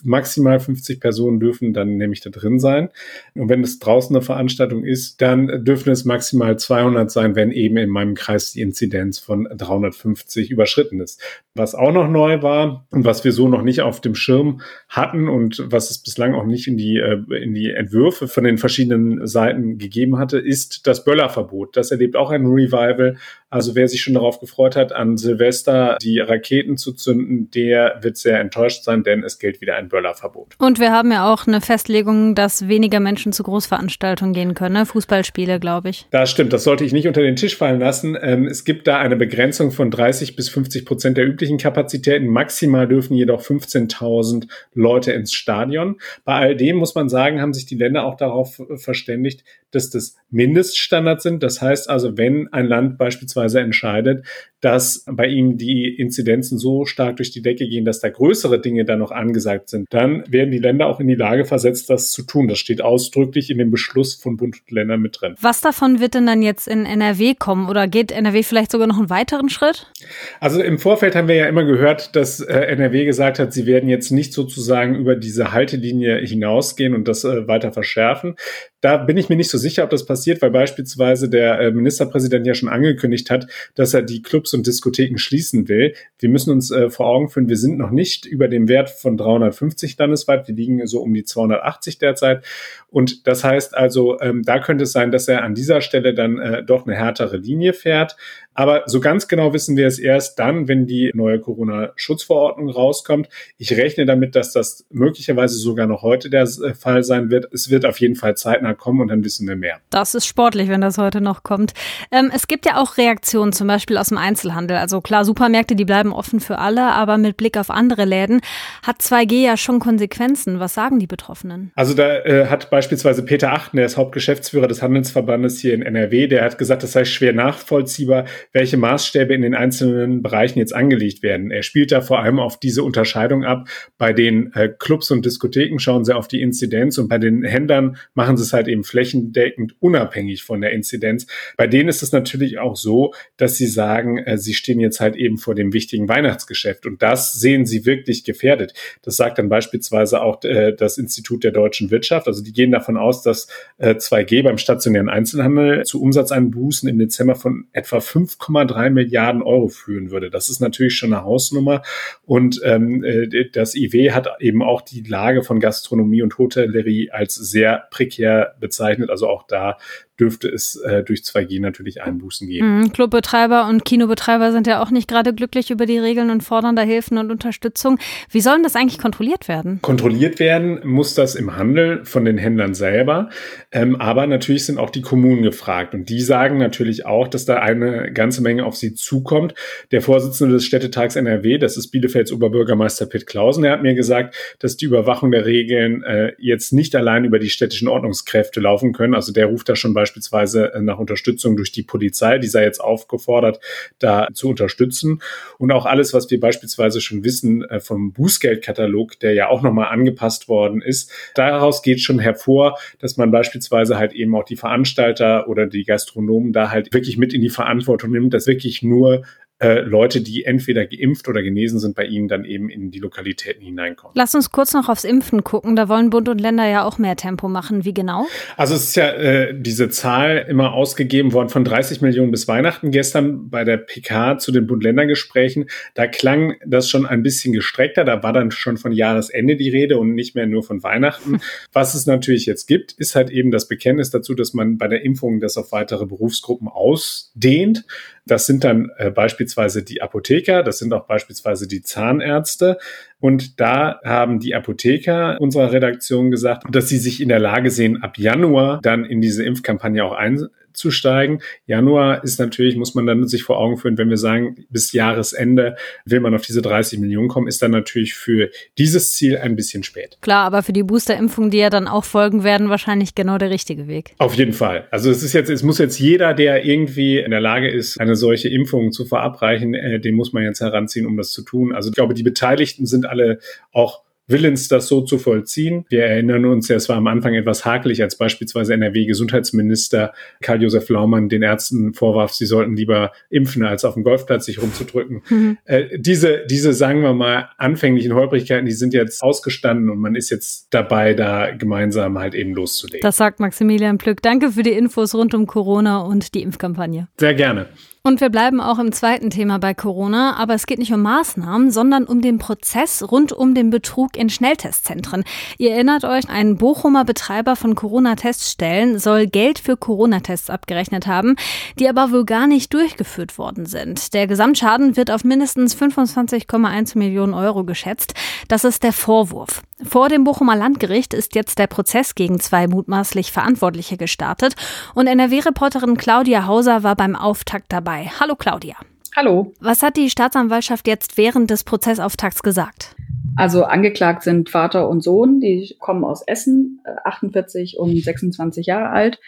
maximal 0.03 0.59
50 0.59 0.99
Personen 0.99 1.39
dürfen 1.39 1.73
dann 1.73 1.97
nämlich 1.97 2.21
da 2.21 2.29
drin 2.29 2.59
sein. 2.59 2.89
Und 3.35 3.49
wenn 3.49 3.63
es 3.63 3.79
draußen 3.79 4.15
eine 4.15 4.23
Veranstaltung 4.23 4.83
ist, 4.83 5.21
dann 5.21 5.63
dürfen 5.63 5.91
es 5.91 6.05
maximal 6.05 6.57
200 6.57 7.11
sein, 7.11 7.35
wenn 7.35 7.51
eben 7.51 7.77
in 7.77 7.89
meinem 7.89 8.15
Kreis 8.15 8.51
die 8.51 8.61
Inzidenz 8.61 9.19
von 9.19 9.47
350 9.51 10.51
überschritten 10.51 11.01
ist. 11.01 11.21
Was 11.53 11.75
auch 11.75 11.91
noch 11.91 12.07
neu 12.07 12.41
war 12.41 12.85
und 12.91 13.05
was 13.05 13.23
wir 13.23 13.31
so 13.31 13.47
noch 13.47 13.61
nicht 13.61 13.81
auf 13.81 14.01
dem 14.01 14.15
Schirm 14.15 14.61
hatten 14.87 15.27
und 15.27 15.63
was 15.67 15.91
es 15.91 15.97
bislang 15.97 16.33
auch 16.33 16.45
nicht 16.45 16.67
in 16.67 16.77
die, 16.77 16.97
äh, 16.97 17.21
in 17.41 17.53
die 17.53 17.71
Entwürfe 17.71 18.27
von 18.27 18.43
den 18.43 18.57
verschiedenen 18.57 19.27
Seiten 19.27 19.77
gegeben 19.77 20.17
hatte, 20.17 20.37
ist 20.37 20.87
das 20.87 21.03
Böllerverbot. 21.03 21.75
Das 21.75 21.91
erlebt 21.91 22.15
auch 22.15 22.31
ein 22.31 22.45
Revival. 22.45 23.17
Also 23.51 23.75
wer 23.75 23.87
sich 23.89 24.01
schon 24.01 24.13
darauf 24.13 24.39
gefreut 24.39 24.77
hat, 24.77 24.93
an 24.93 25.17
Silvester 25.17 25.97
die 26.01 26.19
Raketen 26.19 26.77
zu 26.77 26.93
zünden, 26.93 27.51
der 27.51 27.99
wird 28.01 28.15
sehr 28.15 28.39
enttäuscht 28.39 28.85
sein, 28.85 29.03
denn 29.03 29.23
es 29.23 29.39
gilt 29.39 29.59
wieder 29.59 29.75
ein 29.75 29.89
Böllerverbot. 29.89 30.55
Und 30.57 30.79
wir 30.79 30.93
haben 30.93 31.11
ja 31.11 31.31
auch 31.31 31.47
eine 31.47 31.59
Festlegung, 31.59 32.33
dass 32.33 32.69
weniger 32.69 33.01
Menschen 33.01 33.33
zu 33.33 33.43
Großveranstaltungen 33.43 34.33
gehen 34.33 34.53
können, 34.53 34.75
ne? 34.75 34.85
Fußballspiele, 34.85 35.59
glaube 35.59 35.89
ich. 35.89 36.07
Das 36.11 36.31
stimmt, 36.31 36.53
das 36.53 36.63
sollte 36.63 36.85
ich 36.85 36.93
nicht 36.93 37.07
unter 37.07 37.21
den 37.21 37.35
Tisch 37.35 37.57
fallen 37.57 37.81
lassen. 37.81 38.17
Ähm, 38.21 38.47
es 38.47 38.63
gibt 38.63 38.87
da 38.87 38.99
eine 38.99 39.17
Begrenzung 39.17 39.71
von 39.71 39.91
30 39.91 40.37
bis 40.37 40.47
50 40.47 40.85
Prozent 40.85 41.17
der 41.17 41.27
üblichen 41.27 41.57
Kapazitäten. 41.57 42.27
Maximal 42.27 42.87
dürfen 42.87 43.15
jedoch 43.15 43.41
15.000 43.41 44.47
Leute 44.73 45.11
ins 45.11 45.33
Stadion. 45.33 45.97
Bei 46.23 46.35
all 46.35 46.55
dem 46.55 46.77
muss 46.77 46.95
man 46.95 47.09
sagen, 47.09 47.41
haben 47.41 47.53
sich 47.53 47.65
die 47.65 47.75
Länder 47.75 48.05
auch 48.05 48.15
darauf 48.15 48.61
verständigt, 48.77 49.43
dass 49.71 49.89
das 49.89 50.15
Mindeststandards 50.29 51.23
sind. 51.23 51.43
Das 51.43 51.61
heißt 51.61 51.89
also, 51.89 52.17
wenn 52.17 52.47
ein 52.53 52.67
Land 52.67 52.97
beispielsweise 52.97 53.40
entscheidet, 53.49 54.25
dass 54.61 55.03
bei 55.07 55.27
ihm 55.27 55.57
die 55.57 55.95
Inzidenzen 55.95 56.57
so 56.57 56.85
stark 56.85 57.17
durch 57.17 57.31
die 57.31 57.41
Decke 57.41 57.67
gehen, 57.67 57.83
dass 57.83 57.99
da 57.99 58.09
größere 58.09 58.61
Dinge 58.61 58.85
dann 58.85 58.99
noch 58.99 59.11
angesagt 59.11 59.69
sind, 59.69 59.87
dann 59.89 60.23
werden 60.31 60.51
die 60.51 60.59
Länder 60.59 60.85
auch 60.85 60.99
in 60.99 61.07
die 61.07 61.15
Lage 61.15 61.45
versetzt, 61.45 61.89
das 61.89 62.11
zu 62.11 62.23
tun. 62.23 62.47
Das 62.47 62.59
steht 62.59 62.81
ausdrücklich 62.81 63.49
in 63.49 63.57
dem 63.57 63.71
Beschluss 63.71 64.13
von 64.13 64.37
Bund 64.37 64.61
und 64.61 64.71
Ländern 64.71 65.01
mit 65.01 65.19
drin. 65.19 65.35
Was 65.41 65.61
davon 65.61 65.99
wird 65.99 66.13
denn 66.13 66.27
dann 66.27 66.43
jetzt 66.43 66.67
in 66.67 66.85
NRW 66.85 67.33
kommen 67.33 67.69
oder 67.69 67.87
geht 67.87 68.11
NRW 68.11 68.43
vielleicht 68.43 68.71
sogar 68.71 68.87
noch 68.87 68.99
einen 68.99 69.09
weiteren 69.09 69.49
Schritt? 69.49 69.91
Also 70.39 70.61
im 70.61 70.77
Vorfeld 70.77 71.15
haben 71.15 71.27
wir 71.27 71.35
ja 71.35 71.47
immer 71.47 71.65
gehört, 71.65 72.15
dass 72.15 72.39
äh, 72.39 72.53
NRW 72.53 73.05
gesagt 73.05 73.39
hat, 73.39 73.53
sie 73.53 73.65
werden 73.65 73.89
jetzt 73.89 74.11
nicht 74.11 74.33
sozusagen 74.33 74.95
über 74.95 75.15
diese 75.15 75.51
Haltelinie 75.51 76.17
hinausgehen 76.17 76.93
und 76.93 77.07
das 77.07 77.23
äh, 77.23 77.47
weiter 77.47 77.73
verschärfen. 77.73 78.35
Da 78.79 78.97
bin 78.97 79.17
ich 79.17 79.29
mir 79.29 79.35
nicht 79.35 79.49
so 79.49 79.57
sicher, 79.57 79.83
ob 79.83 79.89
das 79.89 80.05
passiert, 80.05 80.41
weil 80.41 80.51
beispielsweise 80.51 81.29
der 81.29 81.59
äh, 81.59 81.71
Ministerpräsident 81.71 82.45
ja 82.45 82.53
schon 82.53 82.69
angekündigt 82.69 83.30
hat, 83.31 83.47
dass 83.75 83.93
er 83.93 84.01
die 84.03 84.21
Clubs 84.21 84.53
und 84.53 84.67
Diskotheken 84.67 85.17
schließen 85.17 85.67
will. 85.67 85.95
Wir 86.19 86.29
müssen 86.29 86.51
uns 86.51 86.69
äh, 86.69 86.89
vor 86.89 87.07
Augen 87.07 87.29
führen, 87.29 87.49
wir 87.49 87.57
sind 87.57 87.77
noch 87.77 87.91
nicht 87.91 88.25
über 88.25 88.47
dem 88.47 88.67
Wert 88.67 88.89
von 88.89 89.17
350 89.17 89.97
landesweit. 89.97 90.47
Wir 90.47 90.55
liegen 90.55 90.85
so 90.85 91.01
um 91.01 91.13
die 91.13 91.23
280 91.23 91.97
derzeit. 91.97 92.43
Und 92.89 93.25
das 93.25 93.43
heißt 93.43 93.75
also, 93.75 94.19
ähm, 94.19 94.43
da 94.43 94.59
könnte 94.59 94.83
es 94.83 94.91
sein, 94.91 95.11
dass 95.11 95.27
er 95.27 95.43
an 95.43 95.55
dieser 95.55 95.81
Stelle 95.81 96.13
dann 96.13 96.37
äh, 96.37 96.63
doch 96.63 96.85
eine 96.85 96.95
härtere 96.95 97.37
Linie 97.37 97.73
fährt. 97.73 98.17
Aber 98.53 98.83
so 98.85 98.99
ganz 98.99 99.27
genau 99.27 99.53
wissen 99.53 99.77
wir 99.77 99.87
es 99.87 99.97
erst 99.97 100.37
dann, 100.37 100.67
wenn 100.67 100.85
die 100.85 101.11
neue 101.13 101.39
Corona-Schutzverordnung 101.39 102.69
rauskommt. 102.69 103.29
Ich 103.57 103.71
rechne 103.77 104.05
damit, 104.05 104.35
dass 104.35 104.51
das 104.51 104.85
möglicherweise 104.89 105.55
sogar 105.55 105.87
noch 105.87 106.01
heute 106.01 106.29
der 106.29 106.43
äh, 106.43 106.73
Fall 106.73 107.03
sein 107.03 107.29
wird. 107.29 107.47
Es 107.53 107.69
wird 107.69 107.85
auf 107.85 107.99
jeden 107.99 108.15
Fall 108.15 108.35
zeitnah 108.35 108.73
kommen 108.73 109.01
und 109.01 109.07
dann 109.07 109.23
wissen 109.23 109.47
wir 109.47 109.55
mehr. 109.55 109.79
Das 109.89 110.15
ist 110.15 110.25
sportlich, 110.25 110.67
wenn 110.69 110.81
das 110.81 110.97
heute 110.97 111.21
noch 111.21 111.43
kommt. 111.43 111.73
Ähm, 112.11 112.29
es 112.33 112.47
gibt 112.47 112.65
ja 112.65 112.81
auch 112.81 112.97
Reaktionen, 112.97 113.53
zum 113.53 113.67
Beispiel 113.67 113.97
aus 113.97 114.09
dem 114.09 114.17
Einzelhandel. 114.17 114.77
Also 114.77 114.99
klar, 114.99 115.23
Supermärkte, 115.23 115.75
die 115.75 115.85
bleiben 115.85 116.11
offen 116.11 116.39
für 116.39 116.57
alle, 116.57 116.91
aber 116.91 117.17
mit 117.17 117.37
Blick 117.37 117.57
auf 117.57 117.69
andere 117.69 118.05
Läden 118.05 118.41
hat 118.85 118.99
2G 118.99 119.43
ja 119.45 119.55
schon 119.55 119.79
Konsequenzen. 119.79 120.59
Was 120.59 120.73
sagen 120.73 120.99
die 120.99 121.07
Betroffenen? 121.07 121.71
Also 121.75 121.93
da 121.93 122.17
äh, 122.19 122.47
hat 122.47 122.69
beispielsweise 122.69 123.23
Peter 123.23 123.53
Achten, 123.53 123.77
der 123.77 123.85
ist 123.85 123.97
Hauptgeschäftsführer 123.97 124.67
des 124.67 124.81
Handelsverbandes 124.81 125.59
hier 125.59 125.73
in 125.73 125.81
NRW, 125.81 126.27
der 126.27 126.43
hat 126.43 126.57
gesagt, 126.57 126.83
das 126.83 126.91
sei 126.91 127.05
schwer 127.05 127.33
nachvollziehbar, 127.33 128.25
welche 128.51 128.77
Maßstäbe 128.77 129.33
in 129.33 129.41
den 129.41 129.55
einzelnen 129.55 130.21
Bereichen 130.21 130.59
jetzt 130.59 130.73
angelegt 130.73 131.23
werden. 131.23 131.51
Er 131.51 131.63
spielt 131.63 131.91
da 131.91 132.01
vor 132.01 132.19
allem 132.19 132.39
auf 132.39 132.59
diese 132.59 132.83
Unterscheidung 132.83 133.43
ab. 133.43 133.67
Bei 133.97 134.13
den 134.13 134.53
äh, 134.53 134.69
Clubs 134.77 135.11
und 135.11 135.25
Diskotheken 135.25 135.79
schauen 135.79 136.05
sie 136.05 136.15
auf 136.15 136.27
die 136.27 136.41
Inzidenz 136.41 136.97
und 136.97 137.07
bei 137.07 137.17
den 137.17 137.43
Händlern 137.43 137.97
machen 138.13 138.37
sie 138.37 138.43
es 138.43 138.53
halt 138.53 138.67
eben 138.67 138.83
flächendeckend 138.83 139.75
unabhängig 139.79 140.43
von 140.43 140.61
der 140.61 140.71
Inzidenz. 140.71 141.27
Bei 141.57 141.67
denen 141.67 141.89
ist 141.89 142.03
es 142.03 142.11
natürlich 142.11 142.59
auch 142.59 142.75
so, 142.75 143.13
dass 143.37 143.57
sie 143.57 143.67
sagen, 143.67 144.17
äh, 144.19 144.37
sie 144.37 144.53
stehen 144.53 144.79
jetzt 144.79 144.99
halt 144.99 145.15
eben 145.15 145.37
vor 145.37 145.55
dem 145.55 145.73
wichtigen 145.73 146.07
Weihnachtsgeschäft 146.07 146.85
und 146.85 147.01
das 147.01 147.33
sehen 147.33 147.65
sie 147.65 147.85
wirklich 147.85 148.23
gefährdet. 148.23 148.73
Das 149.01 149.15
sagt 149.15 149.37
dann 149.37 149.49
beispielsweise 149.49 150.21
auch 150.21 150.43
äh, 150.43 150.73
das 150.73 150.97
Institut 150.97 151.43
der 151.43 151.51
deutschen 151.51 151.91
Wirtschaft. 151.91 152.27
Also 152.27 152.43
die 152.43 152.53
gehen 152.53 152.71
davon 152.71 152.97
aus, 152.97 153.21
dass 153.21 153.47
äh, 153.77 153.95
2G 153.95 154.43
beim 154.43 154.57
stationären 154.57 155.09
Einzelhandel 155.09 155.83
zu 155.85 156.01
Umsatzeinbußen 156.01 156.89
im 156.89 156.97
Dezember 156.99 157.35
von 157.35 157.67
etwa 157.73 157.99
5 157.99 158.30
5,3 158.39 158.89
Milliarden 158.89 159.41
Euro 159.41 159.67
führen 159.67 160.11
würde. 160.11 160.29
Das 160.29 160.49
ist 160.49 160.59
natürlich 160.59 160.95
schon 160.95 161.13
eine 161.13 161.23
Hausnummer. 161.23 161.81
Und 162.25 162.61
ähm, 162.63 163.03
äh, 163.03 163.49
das 163.51 163.75
IW 163.75 164.11
hat 164.11 164.27
eben 164.39 164.61
auch 164.63 164.81
die 164.81 165.01
Lage 165.01 165.43
von 165.43 165.59
Gastronomie 165.59 166.21
und 166.21 166.37
Hotellerie 166.37 167.11
als 167.11 167.35
sehr 167.35 167.87
prekär 167.91 168.55
bezeichnet. 168.59 169.09
Also 169.09 169.27
auch 169.27 169.43
da 169.47 169.77
dürfte 170.19 170.47
es 170.49 170.75
äh, 170.75 171.03
durch 171.03 171.21
2G 171.21 171.59
natürlich 171.59 172.03
Einbußen 172.03 172.47
geben. 172.47 172.79
Mhm, 172.79 172.93
Clubbetreiber 172.93 173.67
und 173.67 173.85
Kinobetreiber 173.85 174.51
sind 174.51 174.67
ja 174.67 174.81
auch 174.81 174.91
nicht 174.91 175.07
gerade 175.07 175.33
glücklich 175.33 175.71
über 175.71 175.85
die 175.85 175.97
Regeln 175.97 176.29
und 176.29 176.43
fordern 176.43 176.75
da 176.75 176.83
Hilfen 176.83 177.17
und 177.17 177.31
Unterstützung. 177.31 177.97
Wie 178.29 178.41
sollen 178.41 178.61
das 178.61 178.75
eigentlich 178.75 178.99
kontrolliert 178.99 179.47
werden? 179.47 179.79
Kontrolliert 179.81 180.39
werden 180.39 180.79
muss 180.83 181.15
das 181.15 181.35
im 181.35 181.55
Handel 181.57 182.05
von 182.05 182.23
den 182.25 182.37
Händlern 182.37 182.75
selber. 182.75 183.29
Ähm, 183.71 183.95
aber 183.95 184.27
natürlich 184.27 184.65
sind 184.65 184.77
auch 184.77 184.91
die 184.91 185.01
Kommunen 185.01 185.41
gefragt. 185.41 185.95
Und 185.95 186.09
die 186.09 186.21
sagen 186.21 186.57
natürlich 186.57 187.05
auch, 187.05 187.27
dass 187.27 187.45
da 187.45 187.55
eine 187.55 188.11
ganze 188.13 188.43
Menge 188.43 188.65
auf 188.65 188.75
sie 188.75 188.93
zukommt. 188.93 189.55
Der 189.91 190.01
Vorsitzende 190.01 190.53
des 190.53 190.65
Städtetags 190.65 191.15
NRW, 191.15 191.57
das 191.57 191.77
ist 191.77 191.89
Bielefelds 191.89 192.31
Oberbürgermeister 192.31 193.07
Pitt 193.07 193.25
Klausen, 193.25 193.63
der 193.63 193.71
hat 193.71 193.81
mir 193.81 193.95
gesagt, 193.95 194.35
dass 194.59 194.77
die 194.77 194.85
Überwachung 194.85 195.31
der 195.31 195.45
Regeln 195.47 196.03
äh, 196.03 196.33
jetzt 196.37 196.73
nicht 196.73 196.95
allein 196.95 197.25
über 197.25 197.39
die 197.39 197.49
städtischen 197.49 197.87
Ordnungskräfte 197.87 198.59
laufen 198.59 198.93
können. 198.93 199.15
Also 199.15 199.33
der 199.33 199.47
ruft 199.47 199.67
da 199.67 199.75
schon 199.75 199.93
beispielsweise 199.93 200.00
beispielsweise 200.01 200.73
äh, 200.73 200.81
nach 200.81 200.97
Unterstützung 200.97 201.55
durch 201.55 201.71
die 201.71 201.83
Polizei. 201.83 202.39
Die 202.39 202.47
sei 202.47 202.63
jetzt 202.63 202.79
aufgefordert, 202.79 203.59
da 203.99 204.27
zu 204.33 204.49
unterstützen. 204.49 205.21
Und 205.59 205.71
auch 205.71 205.85
alles, 205.85 206.13
was 206.13 206.29
wir 206.31 206.39
beispielsweise 206.39 207.01
schon 207.01 207.23
wissen 207.23 207.63
äh, 207.63 207.79
vom 207.79 208.11
Bußgeldkatalog, 208.13 209.19
der 209.19 209.33
ja 209.33 209.49
auch 209.49 209.61
nochmal 209.61 209.89
angepasst 209.89 210.49
worden 210.49 210.81
ist, 210.81 211.11
daraus 211.35 211.83
geht 211.83 212.01
schon 212.01 212.19
hervor, 212.19 212.79
dass 212.99 213.17
man 213.17 213.31
beispielsweise 213.31 213.97
halt 213.97 214.13
eben 214.13 214.35
auch 214.35 214.43
die 214.43 214.55
Veranstalter 214.55 215.47
oder 215.47 215.67
die 215.67 215.83
Gastronomen 215.83 216.51
da 216.51 216.71
halt 216.71 216.93
wirklich 216.93 217.17
mit 217.17 217.33
in 217.33 217.41
die 217.41 217.49
Verantwortung 217.49 218.11
nimmt, 218.11 218.33
dass 218.33 218.47
wirklich 218.47 218.81
nur 218.81 219.23
äh, 219.61 219.81
Leute, 219.81 220.21
die 220.21 220.43
entweder 220.43 220.87
geimpft 220.87 221.27
oder 221.27 221.43
genesen 221.43 221.79
sind, 221.79 221.95
bei 221.95 222.05
ihnen 222.05 222.27
dann 222.27 222.45
eben 222.45 222.67
in 222.69 222.89
die 222.89 222.97
Lokalitäten 222.97 223.63
hineinkommen. 223.63 224.13
Lass 224.15 224.33
uns 224.33 224.49
kurz 224.51 224.73
noch 224.73 224.89
aufs 224.89 225.03
Impfen 225.03 225.43
gucken. 225.43 225.75
Da 225.75 225.87
wollen 225.87 226.09
Bund 226.09 226.27
und 226.29 226.41
Länder 226.41 226.67
ja 226.67 226.83
auch 226.83 226.97
mehr 226.97 227.15
Tempo 227.15 227.47
machen. 227.47 227.85
Wie 227.85 227.93
genau? 227.93 228.25
Also 228.57 228.73
es 228.73 228.85
ist 228.85 228.95
ja 228.95 229.11
äh, 229.11 229.53
diese 229.55 229.89
Zahl 229.89 230.47
immer 230.49 230.73
ausgegeben 230.73 231.31
worden 231.31 231.49
von 231.49 231.63
30 231.63 232.01
Millionen 232.01 232.31
bis 232.31 232.47
Weihnachten 232.47 232.89
gestern 232.89 233.51
bei 233.51 233.63
der 233.63 233.77
PK 233.77 234.39
zu 234.39 234.51
den 234.51 234.65
Bund-Länder-Gesprächen. 234.65 235.67
Da 235.93 236.07
klang 236.07 236.55
das 236.65 236.89
schon 236.89 237.05
ein 237.05 237.21
bisschen 237.21 237.53
gestreckter. 237.53 238.03
Da 238.03 238.23
war 238.23 238.33
dann 238.33 238.49
schon 238.49 238.77
von 238.77 238.91
Jahresende 238.91 239.57
die 239.57 239.69
Rede 239.69 239.99
und 239.99 240.15
nicht 240.15 240.33
mehr 240.33 240.47
nur 240.47 240.63
von 240.63 240.81
Weihnachten. 240.81 241.39
Was 241.71 241.93
es 241.93 242.07
natürlich 242.07 242.47
jetzt 242.47 242.67
gibt, 242.67 242.93
ist 242.93 243.13
halt 243.13 243.29
eben 243.29 243.51
das 243.51 243.67
Bekenntnis 243.67 244.09
dazu, 244.09 244.33
dass 244.33 244.55
man 244.55 244.79
bei 244.79 244.87
der 244.87 245.03
Impfung 245.03 245.39
das 245.39 245.55
auf 245.55 245.71
weitere 245.71 246.07
Berufsgruppen 246.07 246.67
ausdehnt. 246.67 247.85
Das 248.25 248.45
sind 248.45 248.63
dann 248.63 248.89
äh, 248.97 249.09
beispielsweise 249.11 249.50
die 249.55 250.01
Apotheker, 250.01 250.63
das 250.63 250.79
sind 250.79 250.93
auch 250.93 251.05
beispielsweise 251.05 251.67
die 251.67 251.81
Zahnärzte. 251.81 252.77
Und 253.19 253.59
da 253.59 253.99
haben 254.03 254.39
die 254.39 254.55
Apotheker 254.55 255.37
unserer 255.39 255.71
Redaktion 255.71 256.31
gesagt, 256.31 256.63
dass 256.71 256.89
sie 256.89 256.97
sich 256.97 257.21
in 257.21 257.29
der 257.29 257.39
Lage 257.39 257.69
sehen, 257.69 258.01
ab 258.01 258.17
Januar 258.17 258.79
dann 258.81 259.05
in 259.05 259.21
diese 259.21 259.43
Impfkampagne 259.43 260.03
auch 260.03 260.13
ein 260.13 260.47
abzusteigen. 260.71 261.41
Januar 261.65 262.23
ist 262.23 262.39
natürlich, 262.39 262.75
muss 262.75 262.95
man 262.95 263.05
dann 263.05 263.27
sich 263.27 263.43
vor 263.43 263.57
Augen 263.57 263.77
führen, 263.77 263.97
wenn 263.97 264.09
wir 264.09 264.17
sagen, 264.17 264.65
bis 264.69 264.93
Jahresende 264.93 265.75
will 266.05 266.21
man 266.21 266.33
auf 266.33 266.41
diese 266.41 266.61
30 266.61 266.99
Millionen 266.99 267.27
kommen, 267.27 267.47
ist 267.47 267.61
dann 267.61 267.71
natürlich 267.71 268.13
für 268.13 268.49
dieses 268.77 269.13
Ziel 269.13 269.37
ein 269.37 269.55
bisschen 269.55 269.83
spät. 269.83 270.17
Klar, 270.21 270.45
aber 270.45 270.63
für 270.63 270.73
die 270.73 270.83
Boosterimpfung, 270.83 271.51
die 271.51 271.57
ja 271.57 271.69
dann 271.69 271.87
auch 271.87 272.05
folgen 272.05 272.43
werden, 272.43 272.69
wahrscheinlich 272.69 273.15
genau 273.15 273.37
der 273.37 273.49
richtige 273.49 273.87
Weg. 273.87 274.15
Auf 274.17 274.33
jeden 274.35 274.53
Fall. 274.53 274.87
Also 274.91 275.11
es 275.11 275.23
ist 275.23 275.33
jetzt, 275.33 275.49
es 275.49 275.63
muss 275.63 275.77
jetzt 275.77 275.99
jeder, 275.99 276.33
der 276.33 276.65
irgendwie 276.65 277.19
in 277.19 277.31
der 277.31 277.41
Lage 277.41 277.69
ist, 277.69 277.99
eine 277.99 278.15
solche 278.15 278.47
Impfung 278.49 278.91
zu 278.91 279.05
verabreichen, 279.05 279.73
äh, 279.73 279.99
den 279.99 280.15
muss 280.15 280.31
man 280.31 280.43
jetzt 280.43 280.61
heranziehen, 280.61 281.05
um 281.05 281.17
das 281.17 281.31
zu 281.31 281.43
tun. 281.43 281.73
Also 281.73 281.89
ich 281.89 281.95
glaube, 281.95 282.13
die 282.13 282.23
Beteiligten 282.23 282.85
sind 282.85 283.05
alle 283.05 283.39
auch 283.71 284.03
willens, 284.31 284.67
das 284.67 284.87
so 284.87 285.01
zu 285.01 285.17
vollziehen. 285.17 285.85
Wir 285.89 286.05
erinnern 286.05 286.45
uns, 286.45 286.67
ja, 286.67 286.75
es 286.75 286.89
war 286.89 286.97
am 286.97 287.07
Anfang 287.07 287.33
etwas 287.33 287.65
hakelig, 287.65 288.01
als 288.01 288.17
beispielsweise 288.17 288.73
NRW-Gesundheitsminister 288.73 290.13
Karl-Josef 290.41 290.89
Laumann 290.89 291.29
den 291.29 291.41
Ärzten 291.41 291.93
vorwarf, 291.93 292.33
sie 292.33 292.45
sollten 292.45 292.75
lieber 292.75 293.11
impfen, 293.29 293.63
als 293.63 293.85
auf 293.85 293.95
dem 293.95 294.03
Golfplatz 294.03 294.45
sich 294.45 294.61
rumzudrücken. 294.61 295.21
Mhm. 295.31 295.57
Äh, 295.65 295.97
diese, 295.97 296.45
diese, 296.49 296.73
sagen 296.73 297.03
wir 297.03 297.13
mal, 297.13 297.49
anfänglichen 297.57 298.13
Holprigkeiten, 298.13 298.65
die 298.65 298.73
sind 298.73 298.93
jetzt 298.93 299.23
ausgestanden 299.23 299.89
und 299.89 299.99
man 299.99 300.15
ist 300.15 300.29
jetzt 300.29 300.67
dabei, 300.71 301.13
da 301.13 301.51
gemeinsam 301.51 302.19
halt 302.19 302.35
eben 302.35 302.53
loszulegen. 302.53 303.01
Das 303.01 303.17
sagt 303.17 303.39
Maximilian 303.39 303.97
Plück. 303.97 304.21
Danke 304.21 304.51
für 304.51 304.63
die 304.63 304.71
Infos 304.71 305.15
rund 305.15 305.33
um 305.33 305.47
Corona 305.47 306.01
und 306.01 306.33
die 306.33 306.41
Impfkampagne. 306.41 307.07
Sehr 307.17 307.33
gerne. 307.33 307.67
Und 308.03 308.19
wir 308.19 308.29
bleiben 308.29 308.61
auch 308.61 308.79
im 308.79 308.91
zweiten 308.91 309.29
Thema 309.29 309.59
bei 309.59 309.75
Corona, 309.75 310.35
aber 310.37 310.55
es 310.55 310.65
geht 310.65 310.79
nicht 310.79 310.91
um 310.91 311.03
Maßnahmen, 311.03 311.69
sondern 311.69 312.05
um 312.05 312.19
den 312.19 312.39
Prozess 312.39 313.03
rund 313.11 313.31
um 313.31 313.53
den 313.53 313.69
Betrug 313.69 314.17
in 314.17 314.31
Schnelltestzentren. 314.31 315.23
Ihr 315.59 315.73
erinnert 315.73 316.03
euch, 316.03 316.27
ein 316.27 316.57
Bochumer 316.57 317.05
Betreiber 317.05 317.55
von 317.55 317.75
Corona-Teststellen 317.75 318.97
soll 318.97 319.27
Geld 319.27 319.59
für 319.59 319.77
Corona-Tests 319.77 320.49
abgerechnet 320.49 321.05
haben, 321.05 321.35
die 321.77 321.87
aber 321.87 322.11
wohl 322.11 322.25
gar 322.25 322.47
nicht 322.47 322.73
durchgeführt 322.73 323.37
worden 323.37 323.67
sind. 323.67 324.15
Der 324.15 324.25
Gesamtschaden 324.25 324.97
wird 324.97 325.11
auf 325.11 325.23
mindestens 325.23 325.77
25,1 325.77 326.97
Millionen 326.97 327.35
Euro 327.35 327.65
geschätzt. 327.65 328.15
Das 328.47 328.63
ist 328.63 328.81
der 328.81 328.93
Vorwurf. 328.93 329.61
Vor 329.83 330.09
dem 330.09 330.23
Bochumer 330.23 330.55
Landgericht 330.55 331.13
ist 331.13 331.35
jetzt 331.35 331.59
der 331.59 331.67
Prozess 331.67 332.15
gegen 332.15 332.39
zwei 332.39 332.67
mutmaßlich 332.67 333.31
Verantwortliche 333.31 333.97
gestartet 333.97 334.55
und 334.93 335.07
NRW-Reporterin 335.07 335.97
Claudia 335.97 336.45
Hauser 336.45 336.83
war 336.83 336.95
beim 336.95 337.15
Auftakt 337.15 337.71
dabei. 337.71 337.90
Hallo 337.91 338.35
Claudia. 338.35 338.75
Hallo. 339.15 339.53
Was 339.59 339.83
hat 339.83 339.97
die 339.97 340.09
Staatsanwaltschaft 340.09 340.87
jetzt 340.87 341.17
während 341.17 341.49
des 341.49 341.65
Prozessauftakts 341.65 342.41
gesagt? 342.41 342.95
Also 343.35 343.65
angeklagt 343.65 344.23
sind 344.23 344.49
Vater 344.49 344.87
und 344.87 345.03
Sohn, 345.03 345.39
die 345.41 345.75
kommen 345.79 346.05
aus 346.05 346.21
Essen, 346.25 346.81
48 347.03 347.77
und 347.77 348.01
26 348.01 348.65
Jahre 348.65 348.89
alt. 348.89 349.19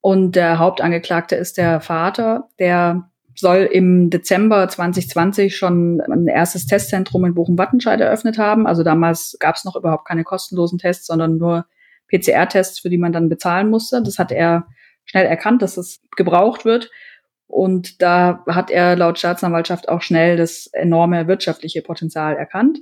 Und 0.00 0.36
der 0.36 0.58
Hauptangeklagte 0.58 1.36
ist 1.36 1.58
der 1.58 1.80
Vater, 1.80 2.48
der 2.58 3.10
soll 3.34 3.68
im 3.70 4.08
Dezember 4.08 4.66
2020 4.66 5.56
schon 5.56 6.00
ein 6.00 6.26
erstes 6.26 6.66
Testzentrum 6.66 7.24
in 7.26 7.34
Bochum-Wattenscheid 7.34 8.00
eröffnet 8.00 8.38
haben. 8.38 8.66
Also 8.66 8.82
damals 8.82 9.36
gab 9.40 9.56
es 9.56 9.64
noch 9.64 9.76
überhaupt 9.76 10.08
keine 10.08 10.24
kostenlosen 10.24 10.78
Tests, 10.78 11.06
sondern 11.06 11.36
nur 11.36 11.66
PCR-Tests, 12.08 12.78
für 12.78 12.88
die 12.88 12.98
man 12.98 13.12
dann 13.12 13.28
bezahlen 13.28 13.68
musste. 13.68 14.02
Das 14.02 14.18
hat 14.18 14.32
er 14.32 14.66
schnell 15.04 15.26
erkannt, 15.26 15.60
dass 15.60 15.76
es 15.76 16.00
gebraucht 16.16 16.64
wird. 16.64 16.90
Und 17.46 18.02
da 18.02 18.44
hat 18.46 18.70
er 18.70 18.96
laut 18.96 19.18
Staatsanwaltschaft 19.18 19.88
auch 19.88 20.02
schnell 20.02 20.36
das 20.36 20.68
enorme 20.72 21.26
wirtschaftliche 21.26 21.82
Potenzial 21.82 22.36
erkannt. 22.36 22.78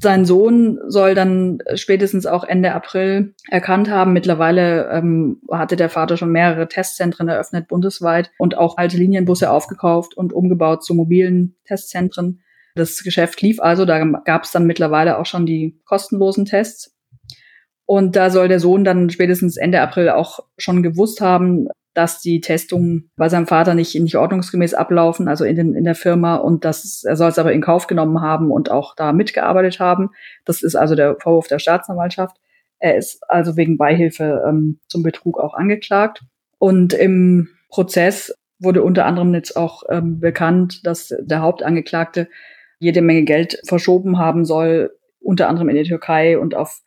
Sein 0.00 0.24
Sohn 0.24 0.78
soll 0.88 1.14
dann 1.14 1.58
spätestens 1.74 2.26
auch 2.26 2.44
Ende 2.44 2.72
April 2.72 3.34
erkannt 3.48 3.88
haben. 3.88 4.12
Mittlerweile 4.12 4.90
ähm, 4.90 5.40
hatte 5.50 5.76
der 5.76 5.88
Vater 5.88 6.16
schon 6.16 6.32
mehrere 6.32 6.68
Testzentren 6.68 7.28
eröffnet 7.28 7.68
bundesweit 7.68 8.30
und 8.38 8.56
auch 8.56 8.76
alte 8.76 8.96
Linienbusse 8.96 9.50
aufgekauft 9.50 10.16
und 10.16 10.32
umgebaut 10.32 10.84
zu 10.84 10.94
mobilen 10.94 11.56
Testzentren. 11.64 12.42
Das 12.74 13.02
Geschäft 13.04 13.40
lief 13.40 13.60
also, 13.60 13.84
da 13.84 14.04
gab 14.04 14.44
es 14.44 14.50
dann 14.50 14.66
mittlerweile 14.66 15.18
auch 15.18 15.26
schon 15.26 15.46
die 15.46 15.80
kostenlosen 15.84 16.44
Tests. 16.44 16.92
Und 17.86 18.16
da 18.16 18.30
soll 18.30 18.48
der 18.48 18.60
Sohn 18.60 18.82
dann 18.82 19.10
spätestens 19.10 19.56
Ende 19.56 19.80
April 19.80 20.10
auch 20.10 20.40
schon 20.58 20.82
gewusst 20.82 21.20
haben, 21.20 21.68
dass 21.94 22.20
die 22.20 22.40
Testungen 22.40 23.10
bei 23.16 23.28
seinem 23.28 23.46
Vater 23.46 23.74
nicht, 23.74 23.94
nicht 23.94 24.16
ordnungsgemäß 24.16 24.74
ablaufen, 24.74 25.28
also 25.28 25.44
in, 25.44 25.56
den, 25.56 25.74
in 25.74 25.84
der 25.84 25.94
Firma, 25.94 26.36
und 26.36 26.64
dass 26.64 27.04
er 27.04 27.16
soll 27.16 27.30
es 27.30 27.38
aber 27.38 27.52
in 27.52 27.62
Kauf 27.62 27.86
genommen 27.86 28.20
haben 28.20 28.50
und 28.50 28.70
auch 28.70 28.96
da 28.96 29.12
mitgearbeitet 29.12 29.80
haben. 29.80 30.10
Das 30.44 30.62
ist 30.62 30.74
also 30.74 30.94
der 30.96 31.16
Vorwurf 31.20 31.46
der 31.46 31.60
Staatsanwaltschaft. 31.60 32.36
Er 32.80 32.96
ist 32.96 33.22
also 33.28 33.56
wegen 33.56 33.78
Beihilfe 33.78 34.44
ähm, 34.46 34.80
zum 34.88 35.02
Betrug 35.02 35.38
auch 35.38 35.54
angeklagt. 35.54 36.22
Und 36.58 36.92
im 36.92 37.48
Prozess 37.68 38.34
wurde 38.58 38.82
unter 38.82 39.06
anderem 39.06 39.32
jetzt 39.34 39.56
auch 39.56 39.84
ähm, 39.88 40.20
bekannt, 40.20 40.86
dass 40.86 41.14
der 41.20 41.42
Hauptangeklagte 41.42 42.28
jede 42.78 43.02
Menge 43.02 43.24
Geld 43.24 43.60
verschoben 43.66 44.18
haben 44.18 44.44
soll, 44.44 44.96
unter 45.20 45.48
anderem 45.48 45.68
in 45.68 45.76
die 45.76 45.88
Türkei 45.88 46.38
und 46.38 46.54
auf 46.54 46.82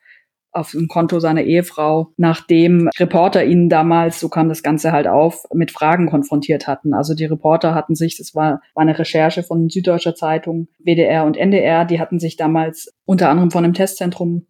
auf 0.52 0.72
dem 0.72 0.88
Konto 0.88 1.20
seiner 1.20 1.44
Ehefrau, 1.44 2.14
nachdem 2.18 2.90
Reporter 2.98 3.46
ihn 3.46 3.70
damals, 3.70 4.20
so 4.20 4.30
kam 4.30 4.50
das 4.50 4.64
Ganze 4.64 4.92
halt 4.92 5.08
auf, 5.08 5.46
mit 5.54 5.72
Fragen 5.72 6.10
konfrontiert 6.10 6.68
hatten. 6.68 6.94
Also 6.94 7.14
die 7.14 7.26
Reporter 7.26 7.76
hatten 7.76 7.96
sich, 7.96 8.18
das 8.18 8.34
war, 8.34 8.62
war 8.74 8.82
eine 8.82 8.98
Recherche 8.98 9.44
von 9.44 9.70
Süddeutscher 9.70 10.16
Zeitung, 10.16 10.68
WDR 10.80 11.26
und 11.26 11.38
NDR, 11.38 11.86
die 11.86 12.00
hatten 12.00 12.20
sich 12.20 12.38
damals 12.38 12.94
unter 13.06 13.30
anderem 13.30 13.52
von 13.52 13.64
einem 13.64 13.74
Testzentrum 13.74 14.48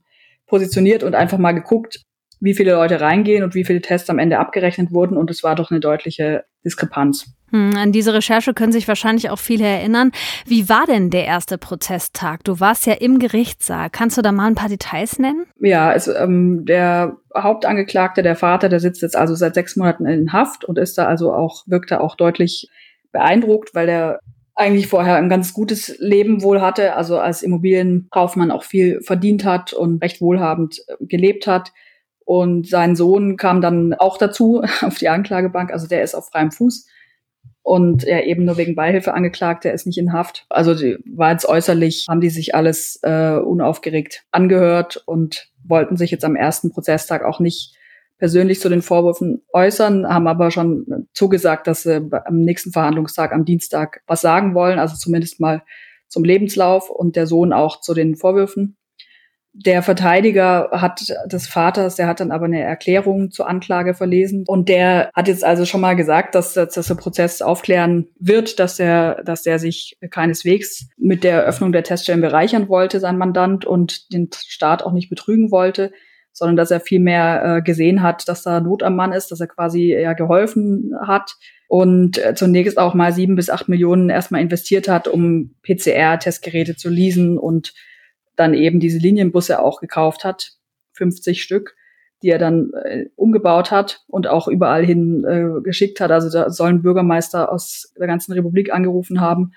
positioniert 0.48 1.04
und 1.04 1.13
einfach 1.13 1.38
mal 1.38 1.51
geguckt, 1.51 2.07
wie 2.39 2.53
viele 2.53 2.74
Leute 2.74 3.01
reingehen 3.01 3.44
und 3.44 3.56
wie 3.56 3.65
viele 3.65 3.82
Tests 3.82 4.10
am 4.10 4.20
Ende 4.20 4.39
abgerechnet 4.39 4.91
wurden. 4.91 5.17
Und 5.17 5.32
es 5.32 5.44
war 5.44 5.56
doch 5.56 5.72
eine 5.72 5.79
deutliche 5.79 6.46
Diskrepanz. 6.63 7.34
Hm, 7.51 7.75
an 7.77 7.91
diese 7.91 8.13
Recherche 8.13 8.53
können 8.53 8.74
sich 8.74 8.88
wahrscheinlich 8.88 9.29
auch 9.29 9.39
viele 9.39 9.65
erinnern. 9.65 10.12
Wie 10.46 10.67
war 10.67 10.86
denn 10.86 11.10
der 11.10 11.25
erste 11.25 11.58
Prozesstag? 11.58 12.44
Du 12.44 12.60
warst 12.60 12.86
ja 12.86 12.94
im 12.94 13.20
Gerichtssaal. 13.20 13.89
Kannst 13.89 14.17
du 14.17 14.22
da 14.22 14.32
mal 14.32 14.48
ein 14.48 14.56
paar 14.56 14.70
Details 14.70 15.17
nennen? 15.17 15.46
Ja, 15.62 15.94
es, 15.94 16.08
ähm, 16.08 16.65
der 16.65 17.17
Hauptangeklagte, 17.36 18.22
der 18.22 18.36
Vater, 18.36 18.67
der 18.67 18.79
sitzt 18.79 19.01
jetzt 19.01 19.15
also 19.15 19.34
seit 19.36 19.56
sechs 19.56 19.75
Monaten 19.75 20.06
in 20.06 20.34
Haft 20.34 20.65
und 20.65 20.77
ist 20.77 20.98
da 20.98 21.06
also 21.06 21.34
auch, 21.34 21.63
wirkt 21.67 21.91
da 21.91 22.00
auch 22.00 22.15
deutlich 22.15 22.70
beeindruckt, 23.12 23.74
weil 23.74 23.88
er 23.88 24.20
eigentlich 24.58 24.88
vorher 24.88 25.15
ein 25.15 25.29
ganz 25.29 25.53
gutes 25.53 25.96
Leben 26.00 26.41
wohl 26.41 26.62
hatte, 26.62 26.96
also 26.96 27.20
als 27.20 27.44
Immobilienkaufmann 27.44 28.51
auch 28.51 28.63
viel 28.63 29.01
verdient 29.01 29.46
hat 29.46 29.72
und 29.72 30.03
recht 30.03 30.20
wohlhabend 30.20 30.82
äh, 30.88 31.06
gelebt 31.06 31.48
hat. 31.48 31.72
Und 32.28 32.68
sein 32.68 32.98
Sohn 32.98 33.38
kam 33.38 33.62
dann 33.62 33.94
auch 33.94 34.18
dazu 34.18 34.62
auf 34.82 34.98
die 34.98 35.08
Anklagebank, 35.08 35.72
also 35.72 35.88
der 35.88 36.04
ist 36.04 36.14
auf 36.14 36.28
freiem 36.28 36.52
Fuß 36.52 36.86
und 37.64 38.04
er 38.04 38.26
eben 38.26 38.44
nur 38.44 38.58
wegen 38.58 38.76
Beihilfe 38.76 39.14
angeklagt, 39.14 39.64
der 39.64 39.74
ist 39.74 39.88
nicht 39.88 39.98
in 39.98 40.12
Haft. 40.12 40.46
Also 40.50 40.76
die, 40.76 40.98
war 41.06 41.32
jetzt 41.32 41.46
äußerlich, 41.46 42.06
haben 42.10 42.20
die 42.20 42.30
sich 42.30 42.54
alles 42.54 43.00
äh, 43.04 43.38
unaufgeregt 43.38 44.26
angehört 44.32 45.02
und 45.06 45.50
wollten 45.64 45.96
sich 45.96 46.12
jetzt 46.12 46.26
am 46.26 46.36
ersten 46.36 46.70
Prozesstag 46.70 47.24
auch 47.24 47.40
nicht 47.40 47.78
persönlich 48.18 48.60
zu 48.60 48.68
den 48.68 48.82
Vorwürfen 48.82 49.44
äußern, 49.54 50.06
haben 50.06 50.28
aber 50.28 50.52
schon 50.52 51.08
zugesagt, 51.14 51.68
dass 51.68 51.84
sie 51.84 52.10
am 52.26 52.42
nächsten 52.42 52.74
Verhandlungstag 52.74 53.32
am 53.32 53.46
Dienstag 53.46 54.02
was 54.06 54.20
sagen 54.20 54.54
wollen, 54.54 54.80
also 54.80 54.98
zumindest 54.98 55.40
mal 55.40 55.64
zum 56.10 56.26
Lebenslauf 56.26 56.90
und 56.90 57.16
der 57.16 57.26
Sohn 57.26 57.54
auch 57.54 57.80
zu 57.80 57.94
den 57.94 58.16
Vorwürfen. 58.18 58.76
Der 59.60 59.82
Verteidiger 59.82 60.70
hat 60.72 61.02
des 61.26 61.48
Vaters, 61.48 61.96
der 61.96 62.06
hat 62.06 62.20
dann 62.20 62.32
aber 62.32 62.46
eine 62.46 62.62
Erklärung 62.62 63.32
zur 63.32 63.50
Anklage 63.50 63.96
verlesen. 63.96 64.44
Und 64.46 64.70
der 64.70 65.10
hat 65.16 65.28
jetzt 65.28 65.44
also 65.44 65.66
schon 65.66 65.82
mal 65.82 65.96
gesagt, 65.96 66.36
dass, 66.36 66.54
dass 66.54 66.74
der 66.74 66.94
Prozess 66.94 67.42
aufklären 67.42 68.08
wird, 68.20 68.60
dass 68.60 68.80
er, 68.80 69.24
dass 69.24 69.48
er 69.48 69.58
sich 69.58 69.98
keineswegs 70.12 70.90
mit 70.98 71.24
der 71.24 71.42
Eröffnung 71.42 71.72
der 71.72 71.84
Teststellen 71.84 72.22
bereichern 72.22 72.70
wollte, 72.70 73.00
sein 73.00 73.18
Mandant 73.18 73.66
und 73.66 74.14
den 74.14 74.30
Staat 74.34 74.84
auch 74.84 74.94
nicht 74.94 75.10
betrügen 75.10 75.50
wollte 75.52 75.92
sondern 76.38 76.56
dass 76.56 76.70
er 76.70 76.80
vielmehr 76.80 77.44
äh, 77.44 77.62
gesehen 77.64 78.04
hat, 78.04 78.28
dass 78.28 78.44
da 78.44 78.60
Not 78.60 78.84
am 78.84 78.96
Mann 78.96 79.12
ist, 79.12 79.32
dass 79.32 79.40
er 79.40 79.48
quasi 79.48 79.92
ja 79.92 80.14
geholfen 80.14 80.92
hat 81.02 81.36
und 81.68 82.24
äh, 82.24 82.36
zunächst 82.36 82.78
auch 82.78 82.94
mal 82.94 83.12
sieben 83.12 83.36
bis 83.36 83.50
acht 83.50 83.68
Millionen 83.70 84.10
erstmal 84.10 84.42
investiert 84.42 84.88
hat, 84.88 85.08
um 85.08 85.56
PCR-Testgeräte 85.64 86.76
zu 86.76 86.90
leasen 86.90 87.40
und 87.40 87.74
dann 88.38 88.53
eben 88.53 88.79
diese 88.79 89.00
Linienbusse 89.00 89.62
auch 89.62 89.82
gekauft 89.82 90.24
hat, 90.24 90.53
50 90.94 91.44
Stück, 91.44 91.75
die 92.24 92.29
er 92.29 92.39
dann 92.39 92.72
äh, 92.86 93.06
umgebaut 93.15 93.72
hat 93.72 94.03
und 94.08 94.27
auch 94.27 94.48
überall 94.48 94.86
hin 94.86 95.25
äh, 95.25 95.62
geschickt 95.62 96.00
hat. 96.00 96.12
Also 96.12 96.29
da 96.29 96.50
sollen 96.50 96.82
Bürgermeister 96.82 97.51
aus 97.51 97.94
der 98.00 98.08
ganzen 98.08 98.32
Republik 98.34 98.74
angerufen 98.74 99.20
haben 99.20 99.51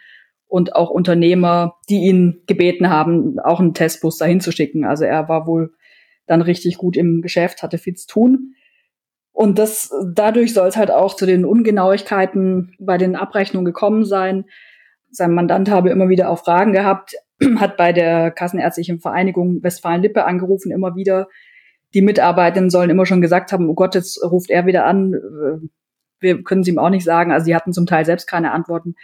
und 0.46 0.74
auch 0.74 0.90
Unternehmer, 0.90 1.76
die 1.88 2.00
ihn 2.00 2.42
gebeten 2.46 2.90
haben, 2.90 3.38
auch 3.38 3.60
einen 3.60 3.74
Testbus 3.74 4.18
dahin 4.18 4.40
zu 4.40 4.50
schicken. 4.50 4.84
Also 4.84 5.04
er 5.04 5.28
war 5.28 5.46
wohl 5.46 5.72
dann 6.26 6.42
richtig 6.42 6.76
gut 6.76 6.96
im 6.96 7.22
Geschäft, 7.22 7.62
hatte 7.62 7.78
viel 7.78 7.94
zu 7.94 8.06
tun. 8.08 8.54
Und 9.32 9.58
das, 9.58 9.90
dadurch 10.12 10.52
soll 10.52 10.68
es 10.68 10.76
halt 10.76 10.90
auch 10.90 11.14
zu 11.14 11.24
den 11.24 11.44
Ungenauigkeiten 11.44 12.74
bei 12.78 12.98
den 12.98 13.16
Abrechnungen 13.16 13.64
gekommen 13.64 14.04
sein. 14.04 14.44
Sein 15.10 15.32
Mandant 15.32 15.70
habe 15.70 15.90
immer 15.90 16.08
wieder 16.08 16.28
auch 16.28 16.40
Fragen 16.40 16.72
gehabt, 16.72 17.14
hat 17.56 17.76
bei 17.76 17.92
der 17.92 18.30
Kassenärztlichen 18.30 19.00
Vereinigung 19.00 19.62
Westfalen-Lippe 19.62 20.24
angerufen, 20.24 20.72
immer 20.72 20.94
wieder. 20.96 21.28
Die 21.94 22.02
Mitarbeitenden 22.02 22.70
sollen 22.70 22.90
immer 22.90 23.06
schon 23.06 23.20
gesagt 23.20 23.52
haben, 23.52 23.68
oh 23.68 23.74
Gott, 23.74 23.94
jetzt 23.94 24.22
ruft 24.22 24.50
er 24.50 24.66
wieder 24.66 24.86
an. 24.86 25.70
Wir 26.20 26.42
können 26.42 26.60
es 26.60 26.68
ihm 26.68 26.78
auch 26.78 26.90
nicht 26.90 27.04
sagen. 27.04 27.32
Also 27.32 27.46
sie 27.46 27.54
hatten 27.54 27.72
zum 27.72 27.86
Teil 27.86 28.04
selbst 28.04 28.28
keine 28.28 28.52
Antworten. 28.52 28.94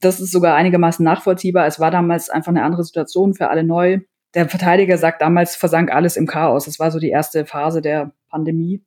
Das 0.00 0.20
ist 0.20 0.30
sogar 0.30 0.54
einigermaßen 0.54 1.04
nachvollziehbar. 1.04 1.66
Es 1.66 1.80
war 1.80 1.90
damals 1.90 2.28
einfach 2.28 2.50
eine 2.50 2.64
andere 2.64 2.84
Situation 2.84 3.34
für 3.34 3.48
alle 3.48 3.64
neu 3.64 4.00
der 4.34 4.48
Verteidiger 4.48 4.98
sagt, 4.98 5.22
damals 5.22 5.56
versank 5.56 5.92
alles 5.92 6.16
im 6.16 6.26
Chaos. 6.26 6.66
Das 6.66 6.78
war 6.78 6.90
so 6.90 6.98
die 6.98 7.10
erste 7.10 7.46
Phase 7.46 7.80
der 7.80 8.12
Pandemie. 8.30 8.84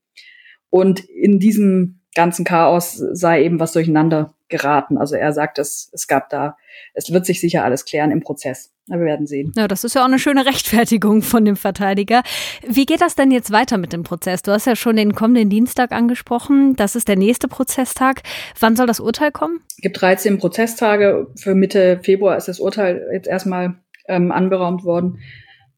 Und 0.69 0.99
in 1.01 1.39
diesem 1.39 2.01
ganzen 2.15 2.45
Chaos 2.45 2.93
sei 2.93 3.43
eben 3.43 3.59
was 3.59 3.73
durcheinander 3.73 4.33
geraten. 4.51 4.97
Also 4.97 5.15
er 5.15 5.33
sagt, 5.33 5.57
es, 5.57 5.89
es 5.93 6.07
gab 6.07 6.29
da, 6.29 6.55
es 6.93 7.11
wird 7.11 7.25
sich 7.25 7.41
sicher 7.41 7.63
alles 7.63 7.85
klären 7.85 8.11
im 8.11 8.21
Prozess. 8.21 8.71
wir 8.87 8.99
werden 8.99 9.25
sehen. 9.25 9.51
Ja, 9.55 9.67
das 9.67 9.83
ist 9.83 9.95
ja 9.95 10.01
auch 10.01 10.07
eine 10.07 10.19
schöne 10.19 10.45
Rechtfertigung 10.45 11.23
von 11.23 11.43
dem 11.43 11.55
Verteidiger. 11.55 12.21
Wie 12.67 12.85
geht 12.85 13.01
das 13.01 13.15
denn 13.15 13.31
jetzt 13.31 13.51
weiter 13.51 13.77
mit 13.79 13.93
dem 13.93 14.03
Prozess? 14.03 14.43
Du 14.43 14.51
hast 14.51 14.67
ja 14.67 14.75
schon 14.75 14.95
den 14.95 15.15
kommenden 15.15 15.49
Dienstag 15.49 15.91
angesprochen. 15.91 16.75
Das 16.75 16.95
ist 16.95 17.07
der 17.07 17.17
nächste 17.17 17.47
Prozesstag. 17.47 18.21
Wann 18.59 18.75
soll 18.75 18.85
das 18.85 18.99
Urteil 18.99 19.31
kommen? 19.31 19.61
Es 19.69 19.77
gibt 19.77 19.99
13 19.99 20.37
Prozesstage. 20.37 21.27
Für 21.35 21.55
Mitte 21.55 21.99
Februar 22.03 22.37
ist 22.37 22.47
das 22.47 22.59
Urteil 22.59 23.07
jetzt 23.11 23.27
erstmal 23.27 23.81
ähm, 24.07 24.31
anberaumt 24.31 24.83
worden. 24.83 25.19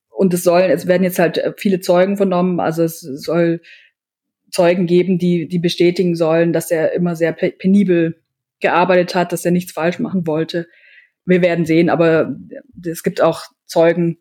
Und 0.10 0.34
es 0.34 0.44
sollen, 0.44 0.70
es 0.70 0.88
werden 0.88 1.04
jetzt 1.04 1.20
halt 1.20 1.38
äh, 1.38 1.54
viele 1.58 1.80
Zeugen 1.80 2.18
vernommen, 2.18 2.60
also 2.60 2.84
es 2.84 3.00
soll 3.02 3.62
Zeugen 4.52 4.86
geben, 4.86 5.18
die, 5.18 5.48
die 5.48 5.58
bestätigen 5.58 6.16
sollen, 6.16 6.54
dass 6.54 6.70
er 6.70 6.94
immer 6.94 7.16
sehr 7.16 7.34
penibel 7.34 8.23
gearbeitet 8.64 9.14
hat, 9.14 9.32
dass 9.32 9.46
er 9.46 9.52
nichts 9.52 9.72
falsch 9.72 10.00
machen 10.00 10.26
wollte. 10.26 10.68
Wir 11.26 11.44
werden 11.44 11.66
sehen, 11.66 11.92
aber 11.92 12.36
es 12.84 13.04
gibt 13.04 13.22
auch 13.22 13.44
Zeugen 13.68 14.18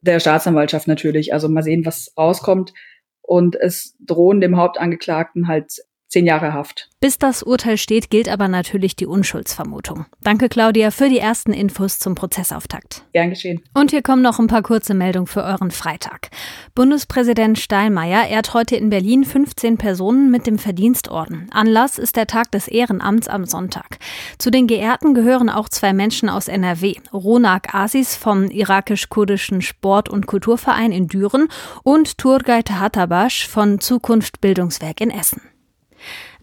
der 0.00 0.20
Staatsanwaltschaft 0.20 0.86
natürlich. 0.86 1.32
Also 1.32 1.48
mal 1.48 1.62
sehen, 1.62 1.84
was 1.84 2.12
rauskommt. 2.16 2.72
Und 3.20 3.56
es 3.56 3.96
drohen 4.00 4.40
dem 4.40 4.56
Hauptangeklagten 4.56 5.48
halt 5.48 5.72
zehn 6.12 6.26
Jahre 6.26 6.52
Haft. 6.52 6.88
Bis 7.00 7.18
das 7.18 7.42
Urteil 7.42 7.78
steht, 7.78 8.10
gilt 8.10 8.28
aber 8.28 8.46
natürlich 8.46 8.94
die 8.94 9.06
Unschuldsvermutung. 9.06 10.06
Danke, 10.22 10.48
Claudia, 10.48 10.92
für 10.92 11.08
die 11.08 11.18
ersten 11.18 11.52
Infos 11.52 11.98
zum 11.98 12.14
Prozessauftakt. 12.14 13.04
Gern 13.12 13.30
geschehen. 13.30 13.60
Und 13.74 13.90
hier 13.90 14.02
kommen 14.02 14.22
noch 14.22 14.38
ein 14.38 14.46
paar 14.46 14.62
kurze 14.62 14.94
Meldungen 14.94 15.26
für 15.26 15.42
euren 15.42 15.72
Freitag. 15.72 16.30
Bundespräsident 16.76 17.58
Steinmeier 17.58 18.28
ehrt 18.28 18.54
heute 18.54 18.76
in 18.76 18.90
Berlin 18.90 19.24
15 19.24 19.78
Personen 19.78 20.30
mit 20.30 20.46
dem 20.46 20.58
Verdienstorden. 20.58 21.48
Anlass 21.50 21.98
ist 21.98 22.14
der 22.14 22.28
Tag 22.28 22.52
des 22.52 22.68
Ehrenamts 22.68 23.26
am 23.26 23.46
Sonntag. 23.46 23.98
Zu 24.38 24.50
den 24.50 24.68
Geehrten 24.68 25.14
gehören 25.14 25.50
auch 25.50 25.68
zwei 25.68 25.92
Menschen 25.92 26.28
aus 26.28 26.46
NRW. 26.46 26.94
Ronak 27.12 27.74
Asis 27.74 28.14
vom 28.14 28.44
irakisch-kurdischen 28.44 29.62
Sport- 29.62 30.08
und 30.08 30.26
Kulturverein 30.26 30.92
in 30.92 31.08
Düren 31.08 31.48
und 31.82 32.18
Turgay 32.18 32.62
Tahatabash 32.62 33.48
von 33.48 33.80
Zukunft 33.80 34.40
Bildungswerk 34.40 35.00
in 35.00 35.10
Essen. 35.10 35.40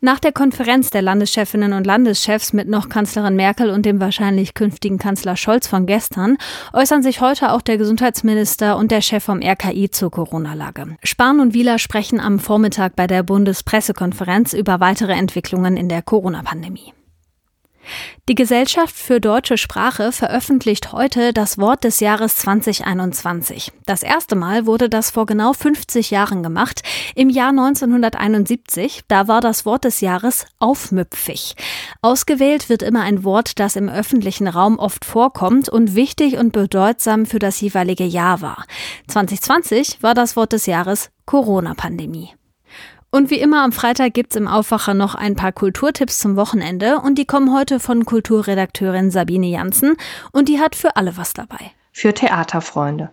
Nach 0.02 0.20
der 0.20 0.32
Konferenz 0.32 0.92
der 0.92 1.02
Landeschefinnen 1.02 1.74
und 1.74 1.86
Landeschefs 1.86 2.54
mit 2.54 2.70
noch 2.70 2.88
Kanzlerin 2.88 3.36
Merkel 3.36 3.70
und 3.70 3.86
dem 3.86 4.00
wahrscheinlich 4.00 4.54
künftigen 4.54 4.98
Kanzler 4.98 5.36
Scholz 5.36 5.68
von 5.68 5.86
gestern 5.86 6.38
äußern 6.72 7.04
sich 7.04 7.20
heute 7.20 7.52
auch 7.52 7.62
der 7.62 7.78
Gesundheitsminister 7.78 8.78
und 8.78 8.92
der 8.92 9.02
Chef 9.02 9.26
vom 9.26 9.42
RKI 9.42 9.90
zur 9.92 10.10
Corona-Lage. 10.10 10.96
Spahn 11.04 11.42
und 11.42 11.54
Wieler 11.54 11.80
sprechen 11.80 12.22
am 12.22 12.40
Vormittag 12.40 12.96
bei 12.96 13.08
der 13.08 13.24
Bundespressekonferenz 13.24 14.54
über 14.54 14.80
weitere 14.80 15.14
Entwicklungen 15.14 15.76
in 15.76 15.90
der 15.90 16.02
Corona-Pandemie. 16.02 16.94
Die 18.28 18.36
Gesellschaft 18.36 18.96
für 18.96 19.20
deutsche 19.20 19.58
Sprache 19.58 20.12
veröffentlicht 20.12 20.92
heute 20.92 21.34
das 21.34 21.58
Wort 21.58 21.84
des 21.84 22.00
Jahres 22.00 22.38
2021. 22.38 23.72
Das 23.86 24.04
erste 24.04 24.36
Mal 24.36 24.66
wurde 24.66 24.90
das 24.90 25.12
vor 25.12 25.26
genau 25.26 25.54
50 25.54 26.12
Jahren 26.12 26.44
gemacht, 26.44 26.82
im 27.16 27.30
Jahr 27.30 27.50
1971. 27.50 29.02
Da 29.08 29.28
war 29.28 29.42
das 29.42 29.66
Wort 29.66 29.84
des 29.84 30.02
Jahres 30.02 30.46
aufmüpfig. 30.60 31.56
Ausgewählt 32.02 32.70
wird 32.70 32.82
immer 32.82 33.02
ein 33.02 33.24
Wort, 33.24 33.60
das 33.60 33.76
im 33.76 33.90
öffentlichen 33.90 34.48
Raum 34.48 34.80
oft 34.80 35.06
vorkommt 35.06 35.70
und 35.70 35.96
wichtig 35.96 36.38
und 36.38 36.52
bedeutsam 36.52 37.26
für 37.26 37.40
das 37.40 37.60
jeweilige 37.62 38.06
Jahr 38.06 38.42
war. 38.42 38.66
2020 39.08 40.02
war 40.02 40.14
das 40.14 40.36
Wort 40.36 40.54
des 40.54 40.66
Jahres 40.66 41.10
Corona-Pandemie. 41.26 42.39
Und 43.12 43.32
wie 43.32 43.40
immer 43.40 43.64
am 43.64 43.72
Freitag 43.72 44.14
gibt's 44.14 44.36
im 44.36 44.48
Aufwacher 44.48 44.94
noch 44.94 45.16
ein 45.16 45.36
paar 45.36 45.52
Kulturtipps 45.52 46.20
zum 46.20 46.36
Wochenende 46.36 47.00
und 47.00 47.18
die 47.18 47.26
kommen 47.26 47.52
heute 47.52 47.80
von 47.80 48.06
Kulturredakteurin 48.06 49.10
Sabine 49.10 49.48
Janssen 49.48 49.96
und 50.32 50.48
die 50.48 50.60
hat 50.60 50.76
für 50.76 50.96
alle 50.96 51.18
was 51.18 51.34
dabei. 51.34 51.72
Für 51.92 52.14
Theaterfreunde. 52.14 53.10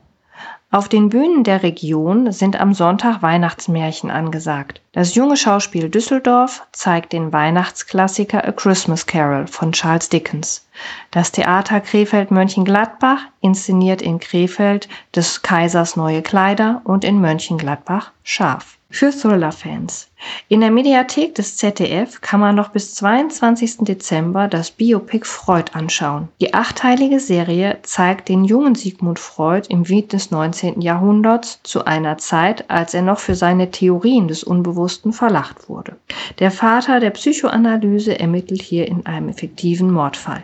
Auf 0.71 0.91
den 0.91 1.09
Bühnen 1.09 1.45
der 1.45 1.63
Region 1.63 2.31
sind 2.31 2.61
am 2.61 2.75
Sonntag 2.75 3.23
Weihnachtsmärchen 3.23 4.11
angesagt. 4.11 4.83
Das 4.93 5.15
junge 5.15 5.39
Schauspiel 5.39 5.89
Düsseldorf 5.89 6.67
zeigt 6.73 7.15
den 7.15 7.33
Weihnachtsklassiker 7.33 8.47
A 8.47 8.53
Christmas 8.53 9.07
Carol 9.07 9.47
von 9.47 9.73
Charles 9.73 10.11
Dickens. 10.11 10.67
Das 11.11 11.33
Theater 11.33 11.81
Krefeld-Mönchengladbach 11.81 13.21
inszeniert 13.41 14.03
in 14.03 14.19
Krefeld 14.19 14.89
des 15.15 15.41
Kaisers 15.41 15.97
neue 15.97 16.21
Kleider 16.21 16.83
und 16.85 17.05
in 17.05 17.21
Mönchengladbach 17.21 18.11
Schaf 18.25 18.77
für 18.97 19.11
Thriller-Fans. 19.11 20.09
In 20.49 20.61
der 20.63 20.71
Mediathek 20.71 21.35
des 21.35 21.59
ZDF 21.59 22.23
kann 22.23 22.41
man 22.41 22.55
noch 22.55 22.71
bis 22.71 22.95
22. 22.95 23.79
Dezember 23.81 24.49
das 24.49 24.71
Biopic 24.71 25.27
Freud 25.27 25.73
anschauen. 25.75 26.29
Die 26.41 26.55
achteilige 26.55 27.21
Serie 27.21 27.79
zeigt 27.83 28.31
den 28.31 28.45
jungen 28.45 28.75
Sigmund 28.75 29.19
Freud 29.19 29.69
im 29.69 29.87
Wien 29.89 30.09
des 30.09 30.31
19. 30.31 30.81
Jahrhunderts 30.81 31.61
zu 31.63 31.85
einer 31.85 32.17
Zeit, 32.17 32.71
als 32.71 32.95
er 32.95 33.03
noch 33.03 33.19
für 33.19 33.35
seine 33.35 33.71
Theorien 33.71 34.29
des 34.29 34.43
Unbewussten 34.43 35.13
verlacht 35.13 35.69
wurde. 35.69 35.97
Der 36.39 36.51
Vater 36.51 36.99
der 36.99 37.11
Psychoanalyse 37.11 38.19
ermittelt 38.19 38.63
hier 38.63 38.89
in 38.89 39.05
einem 39.05 39.29
effektiven 39.29 39.93
Mordfall 39.93 40.43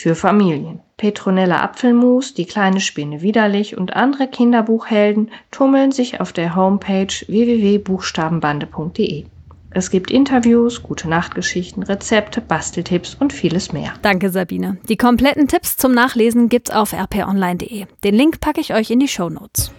für 0.00 0.14
Familien. 0.14 0.80
Petronella 0.96 1.62
Apfelmus, 1.62 2.32
Die 2.32 2.46
kleine 2.46 2.80
Spinne 2.80 3.20
widerlich 3.20 3.76
und 3.76 3.94
andere 3.94 4.28
Kinderbuchhelden 4.28 5.30
tummeln 5.50 5.92
sich 5.92 6.22
auf 6.22 6.32
der 6.32 6.56
Homepage 6.56 7.12
www.buchstabenbande.de. 7.26 9.26
Es 9.72 9.90
gibt 9.90 10.10
Interviews, 10.10 10.82
gute 10.82 11.08
Nachtgeschichten, 11.08 11.82
Rezepte, 11.82 12.40
Basteltipps 12.40 13.14
und 13.14 13.34
vieles 13.34 13.74
mehr. 13.74 13.92
Danke, 14.00 14.30
Sabine. 14.30 14.78
Die 14.88 14.96
kompletten 14.96 15.48
Tipps 15.48 15.76
zum 15.76 15.92
Nachlesen 15.92 16.48
gibt's 16.48 16.70
auf 16.70 16.94
rponline.de. 16.94 17.84
Den 18.02 18.14
Link 18.14 18.40
packe 18.40 18.60
ich 18.60 18.72
euch 18.72 18.90
in 18.90 19.00
die 19.00 19.08
Show 19.08 19.28
Notes. 19.28 19.70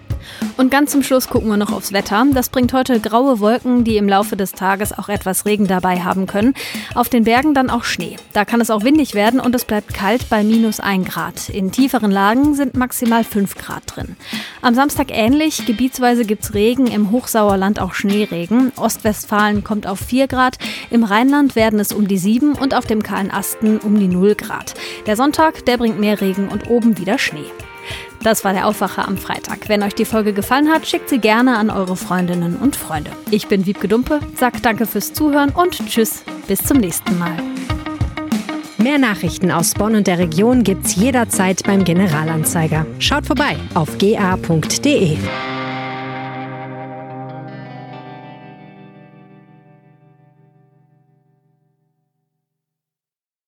Und 0.57 0.71
ganz 0.71 0.91
zum 0.91 1.03
Schluss 1.03 1.27
gucken 1.27 1.49
wir 1.49 1.57
noch 1.57 1.71
aufs 1.71 1.93
Wetter. 1.93 2.25
Das 2.33 2.49
bringt 2.49 2.73
heute 2.73 2.99
graue 2.99 3.39
Wolken, 3.39 3.83
die 3.83 3.97
im 3.97 4.07
Laufe 4.07 4.35
des 4.35 4.51
Tages 4.53 4.97
auch 4.97 5.09
etwas 5.09 5.45
Regen 5.45 5.67
dabei 5.67 6.01
haben 6.01 6.27
können. 6.27 6.53
Auf 6.95 7.09
den 7.09 7.23
Bergen 7.23 7.53
dann 7.53 7.69
auch 7.69 7.83
Schnee. 7.83 8.17
Da 8.33 8.45
kann 8.45 8.61
es 8.61 8.69
auch 8.69 8.83
windig 8.83 9.13
werden 9.13 9.39
und 9.39 9.55
es 9.55 9.65
bleibt 9.65 9.93
kalt 9.93 10.29
bei 10.29 10.43
minus 10.43 10.79
1 10.79 11.07
Grad. 11.07 11.49
In 11.49 11.71
tieferen 11.71 12.11
Lagen 12.11 12.55
sind 12.55 12.75
maximal 12.75 13.23
5 13.23 13.55
Grad 13.55 13.83
drin. 13.87 14.15
Am 14.61 14.75
Samstag 14.75 15.07
ähnlich. 15.09 15.65
Gebietsweise 15.65 16.25
gibt's 16.25 16.53
Regen, 16.53 16.87
im 16.87 17.11
Hochsauerland 17.11 17.79
auch 17.79 17.93
Schneeregen. 17.93 18.71
Ostwestfalen 18.75 19.63
kommt 19.63 19.87
auf 19.87 19.99
4 19.99 20.27
Grad. 20.27 20.57
Im 20.89 21.03
Rheinland 21.03 21.55
werden 21.55 21.79
es 21.79 21.93
um 21.93 22.07
die 22.07 22.17
7 22.17 22.53
und 22.53 22.75
auf 22.75 22.85
dem 22.85 23.03
kahlen 23.03 23.31
Asten 23.31 23.79
um 23.79 23.99
die 23.99 24.07
0 24.07 24.35
Grad. 24.35 24.73
Der 25.05 25.15
Sonntag, 25.15 25.65
der 25.65 25.77
bringt 25.77 25.99
mehr 25.99 26.21
Regen 26.21 26.47
und 26.47 26.69
oben 26.69 26.97
wieder 26.97 27.17
Schnee. 27.17 27.45
Das 28.23 28.43
war 28.45 28.53
der 28.53 28.67
Aufwacher 28.67 29.07
am 29.07 29.17
Freitag. 29.17 29.67
Wenn 29.67 29.81
euch 29.83 29.95
die 29.95 30.05
Folge 30.05 30.33
gefallen 30.33 30.69
hat, 30.69 30.85
schickt 30.85 31.09
sie 31.09 31.19
gerne 31.19 31.57
an 31.57 31.69
eure 31.69 31.95
Freundinnen 31.95 32.55
und 32.57 32.75
Freunde. 32.75 33.11
Ich 33.31 33.47
bin 33.47 33.65
Wiebke 33.65 33.87
Dumpe, 33.87 34.19
sag 34.35 34.61
danke 34.61 34.85
fürs 34.85 35.13
Zuhören 35.13 35.49
und 35.49 35.85
tschüss, 35.87 36.23
bis 36.47 36.63
zum 36.63 36.77
nächsten 36.77 37.17
Mal. 37.17 37.35
Mehr 38.77 38.97
Nachrichten 38.97 39.51
aus 39.51 39.73
Bonn 39.73 39.95
und 39.95 40.07
der 40.07 40.17
Region 40.17 40.63
gibt's 40.63 40.95
jederzeit 40.95 41.63
beim 41.63 41.83
Generalanzeiger. 41.83 42.85
Schaut 42.99 43.27
vorbei 43.27 43.55
auf 43.75 43.97
ga.de. 43.99 45.17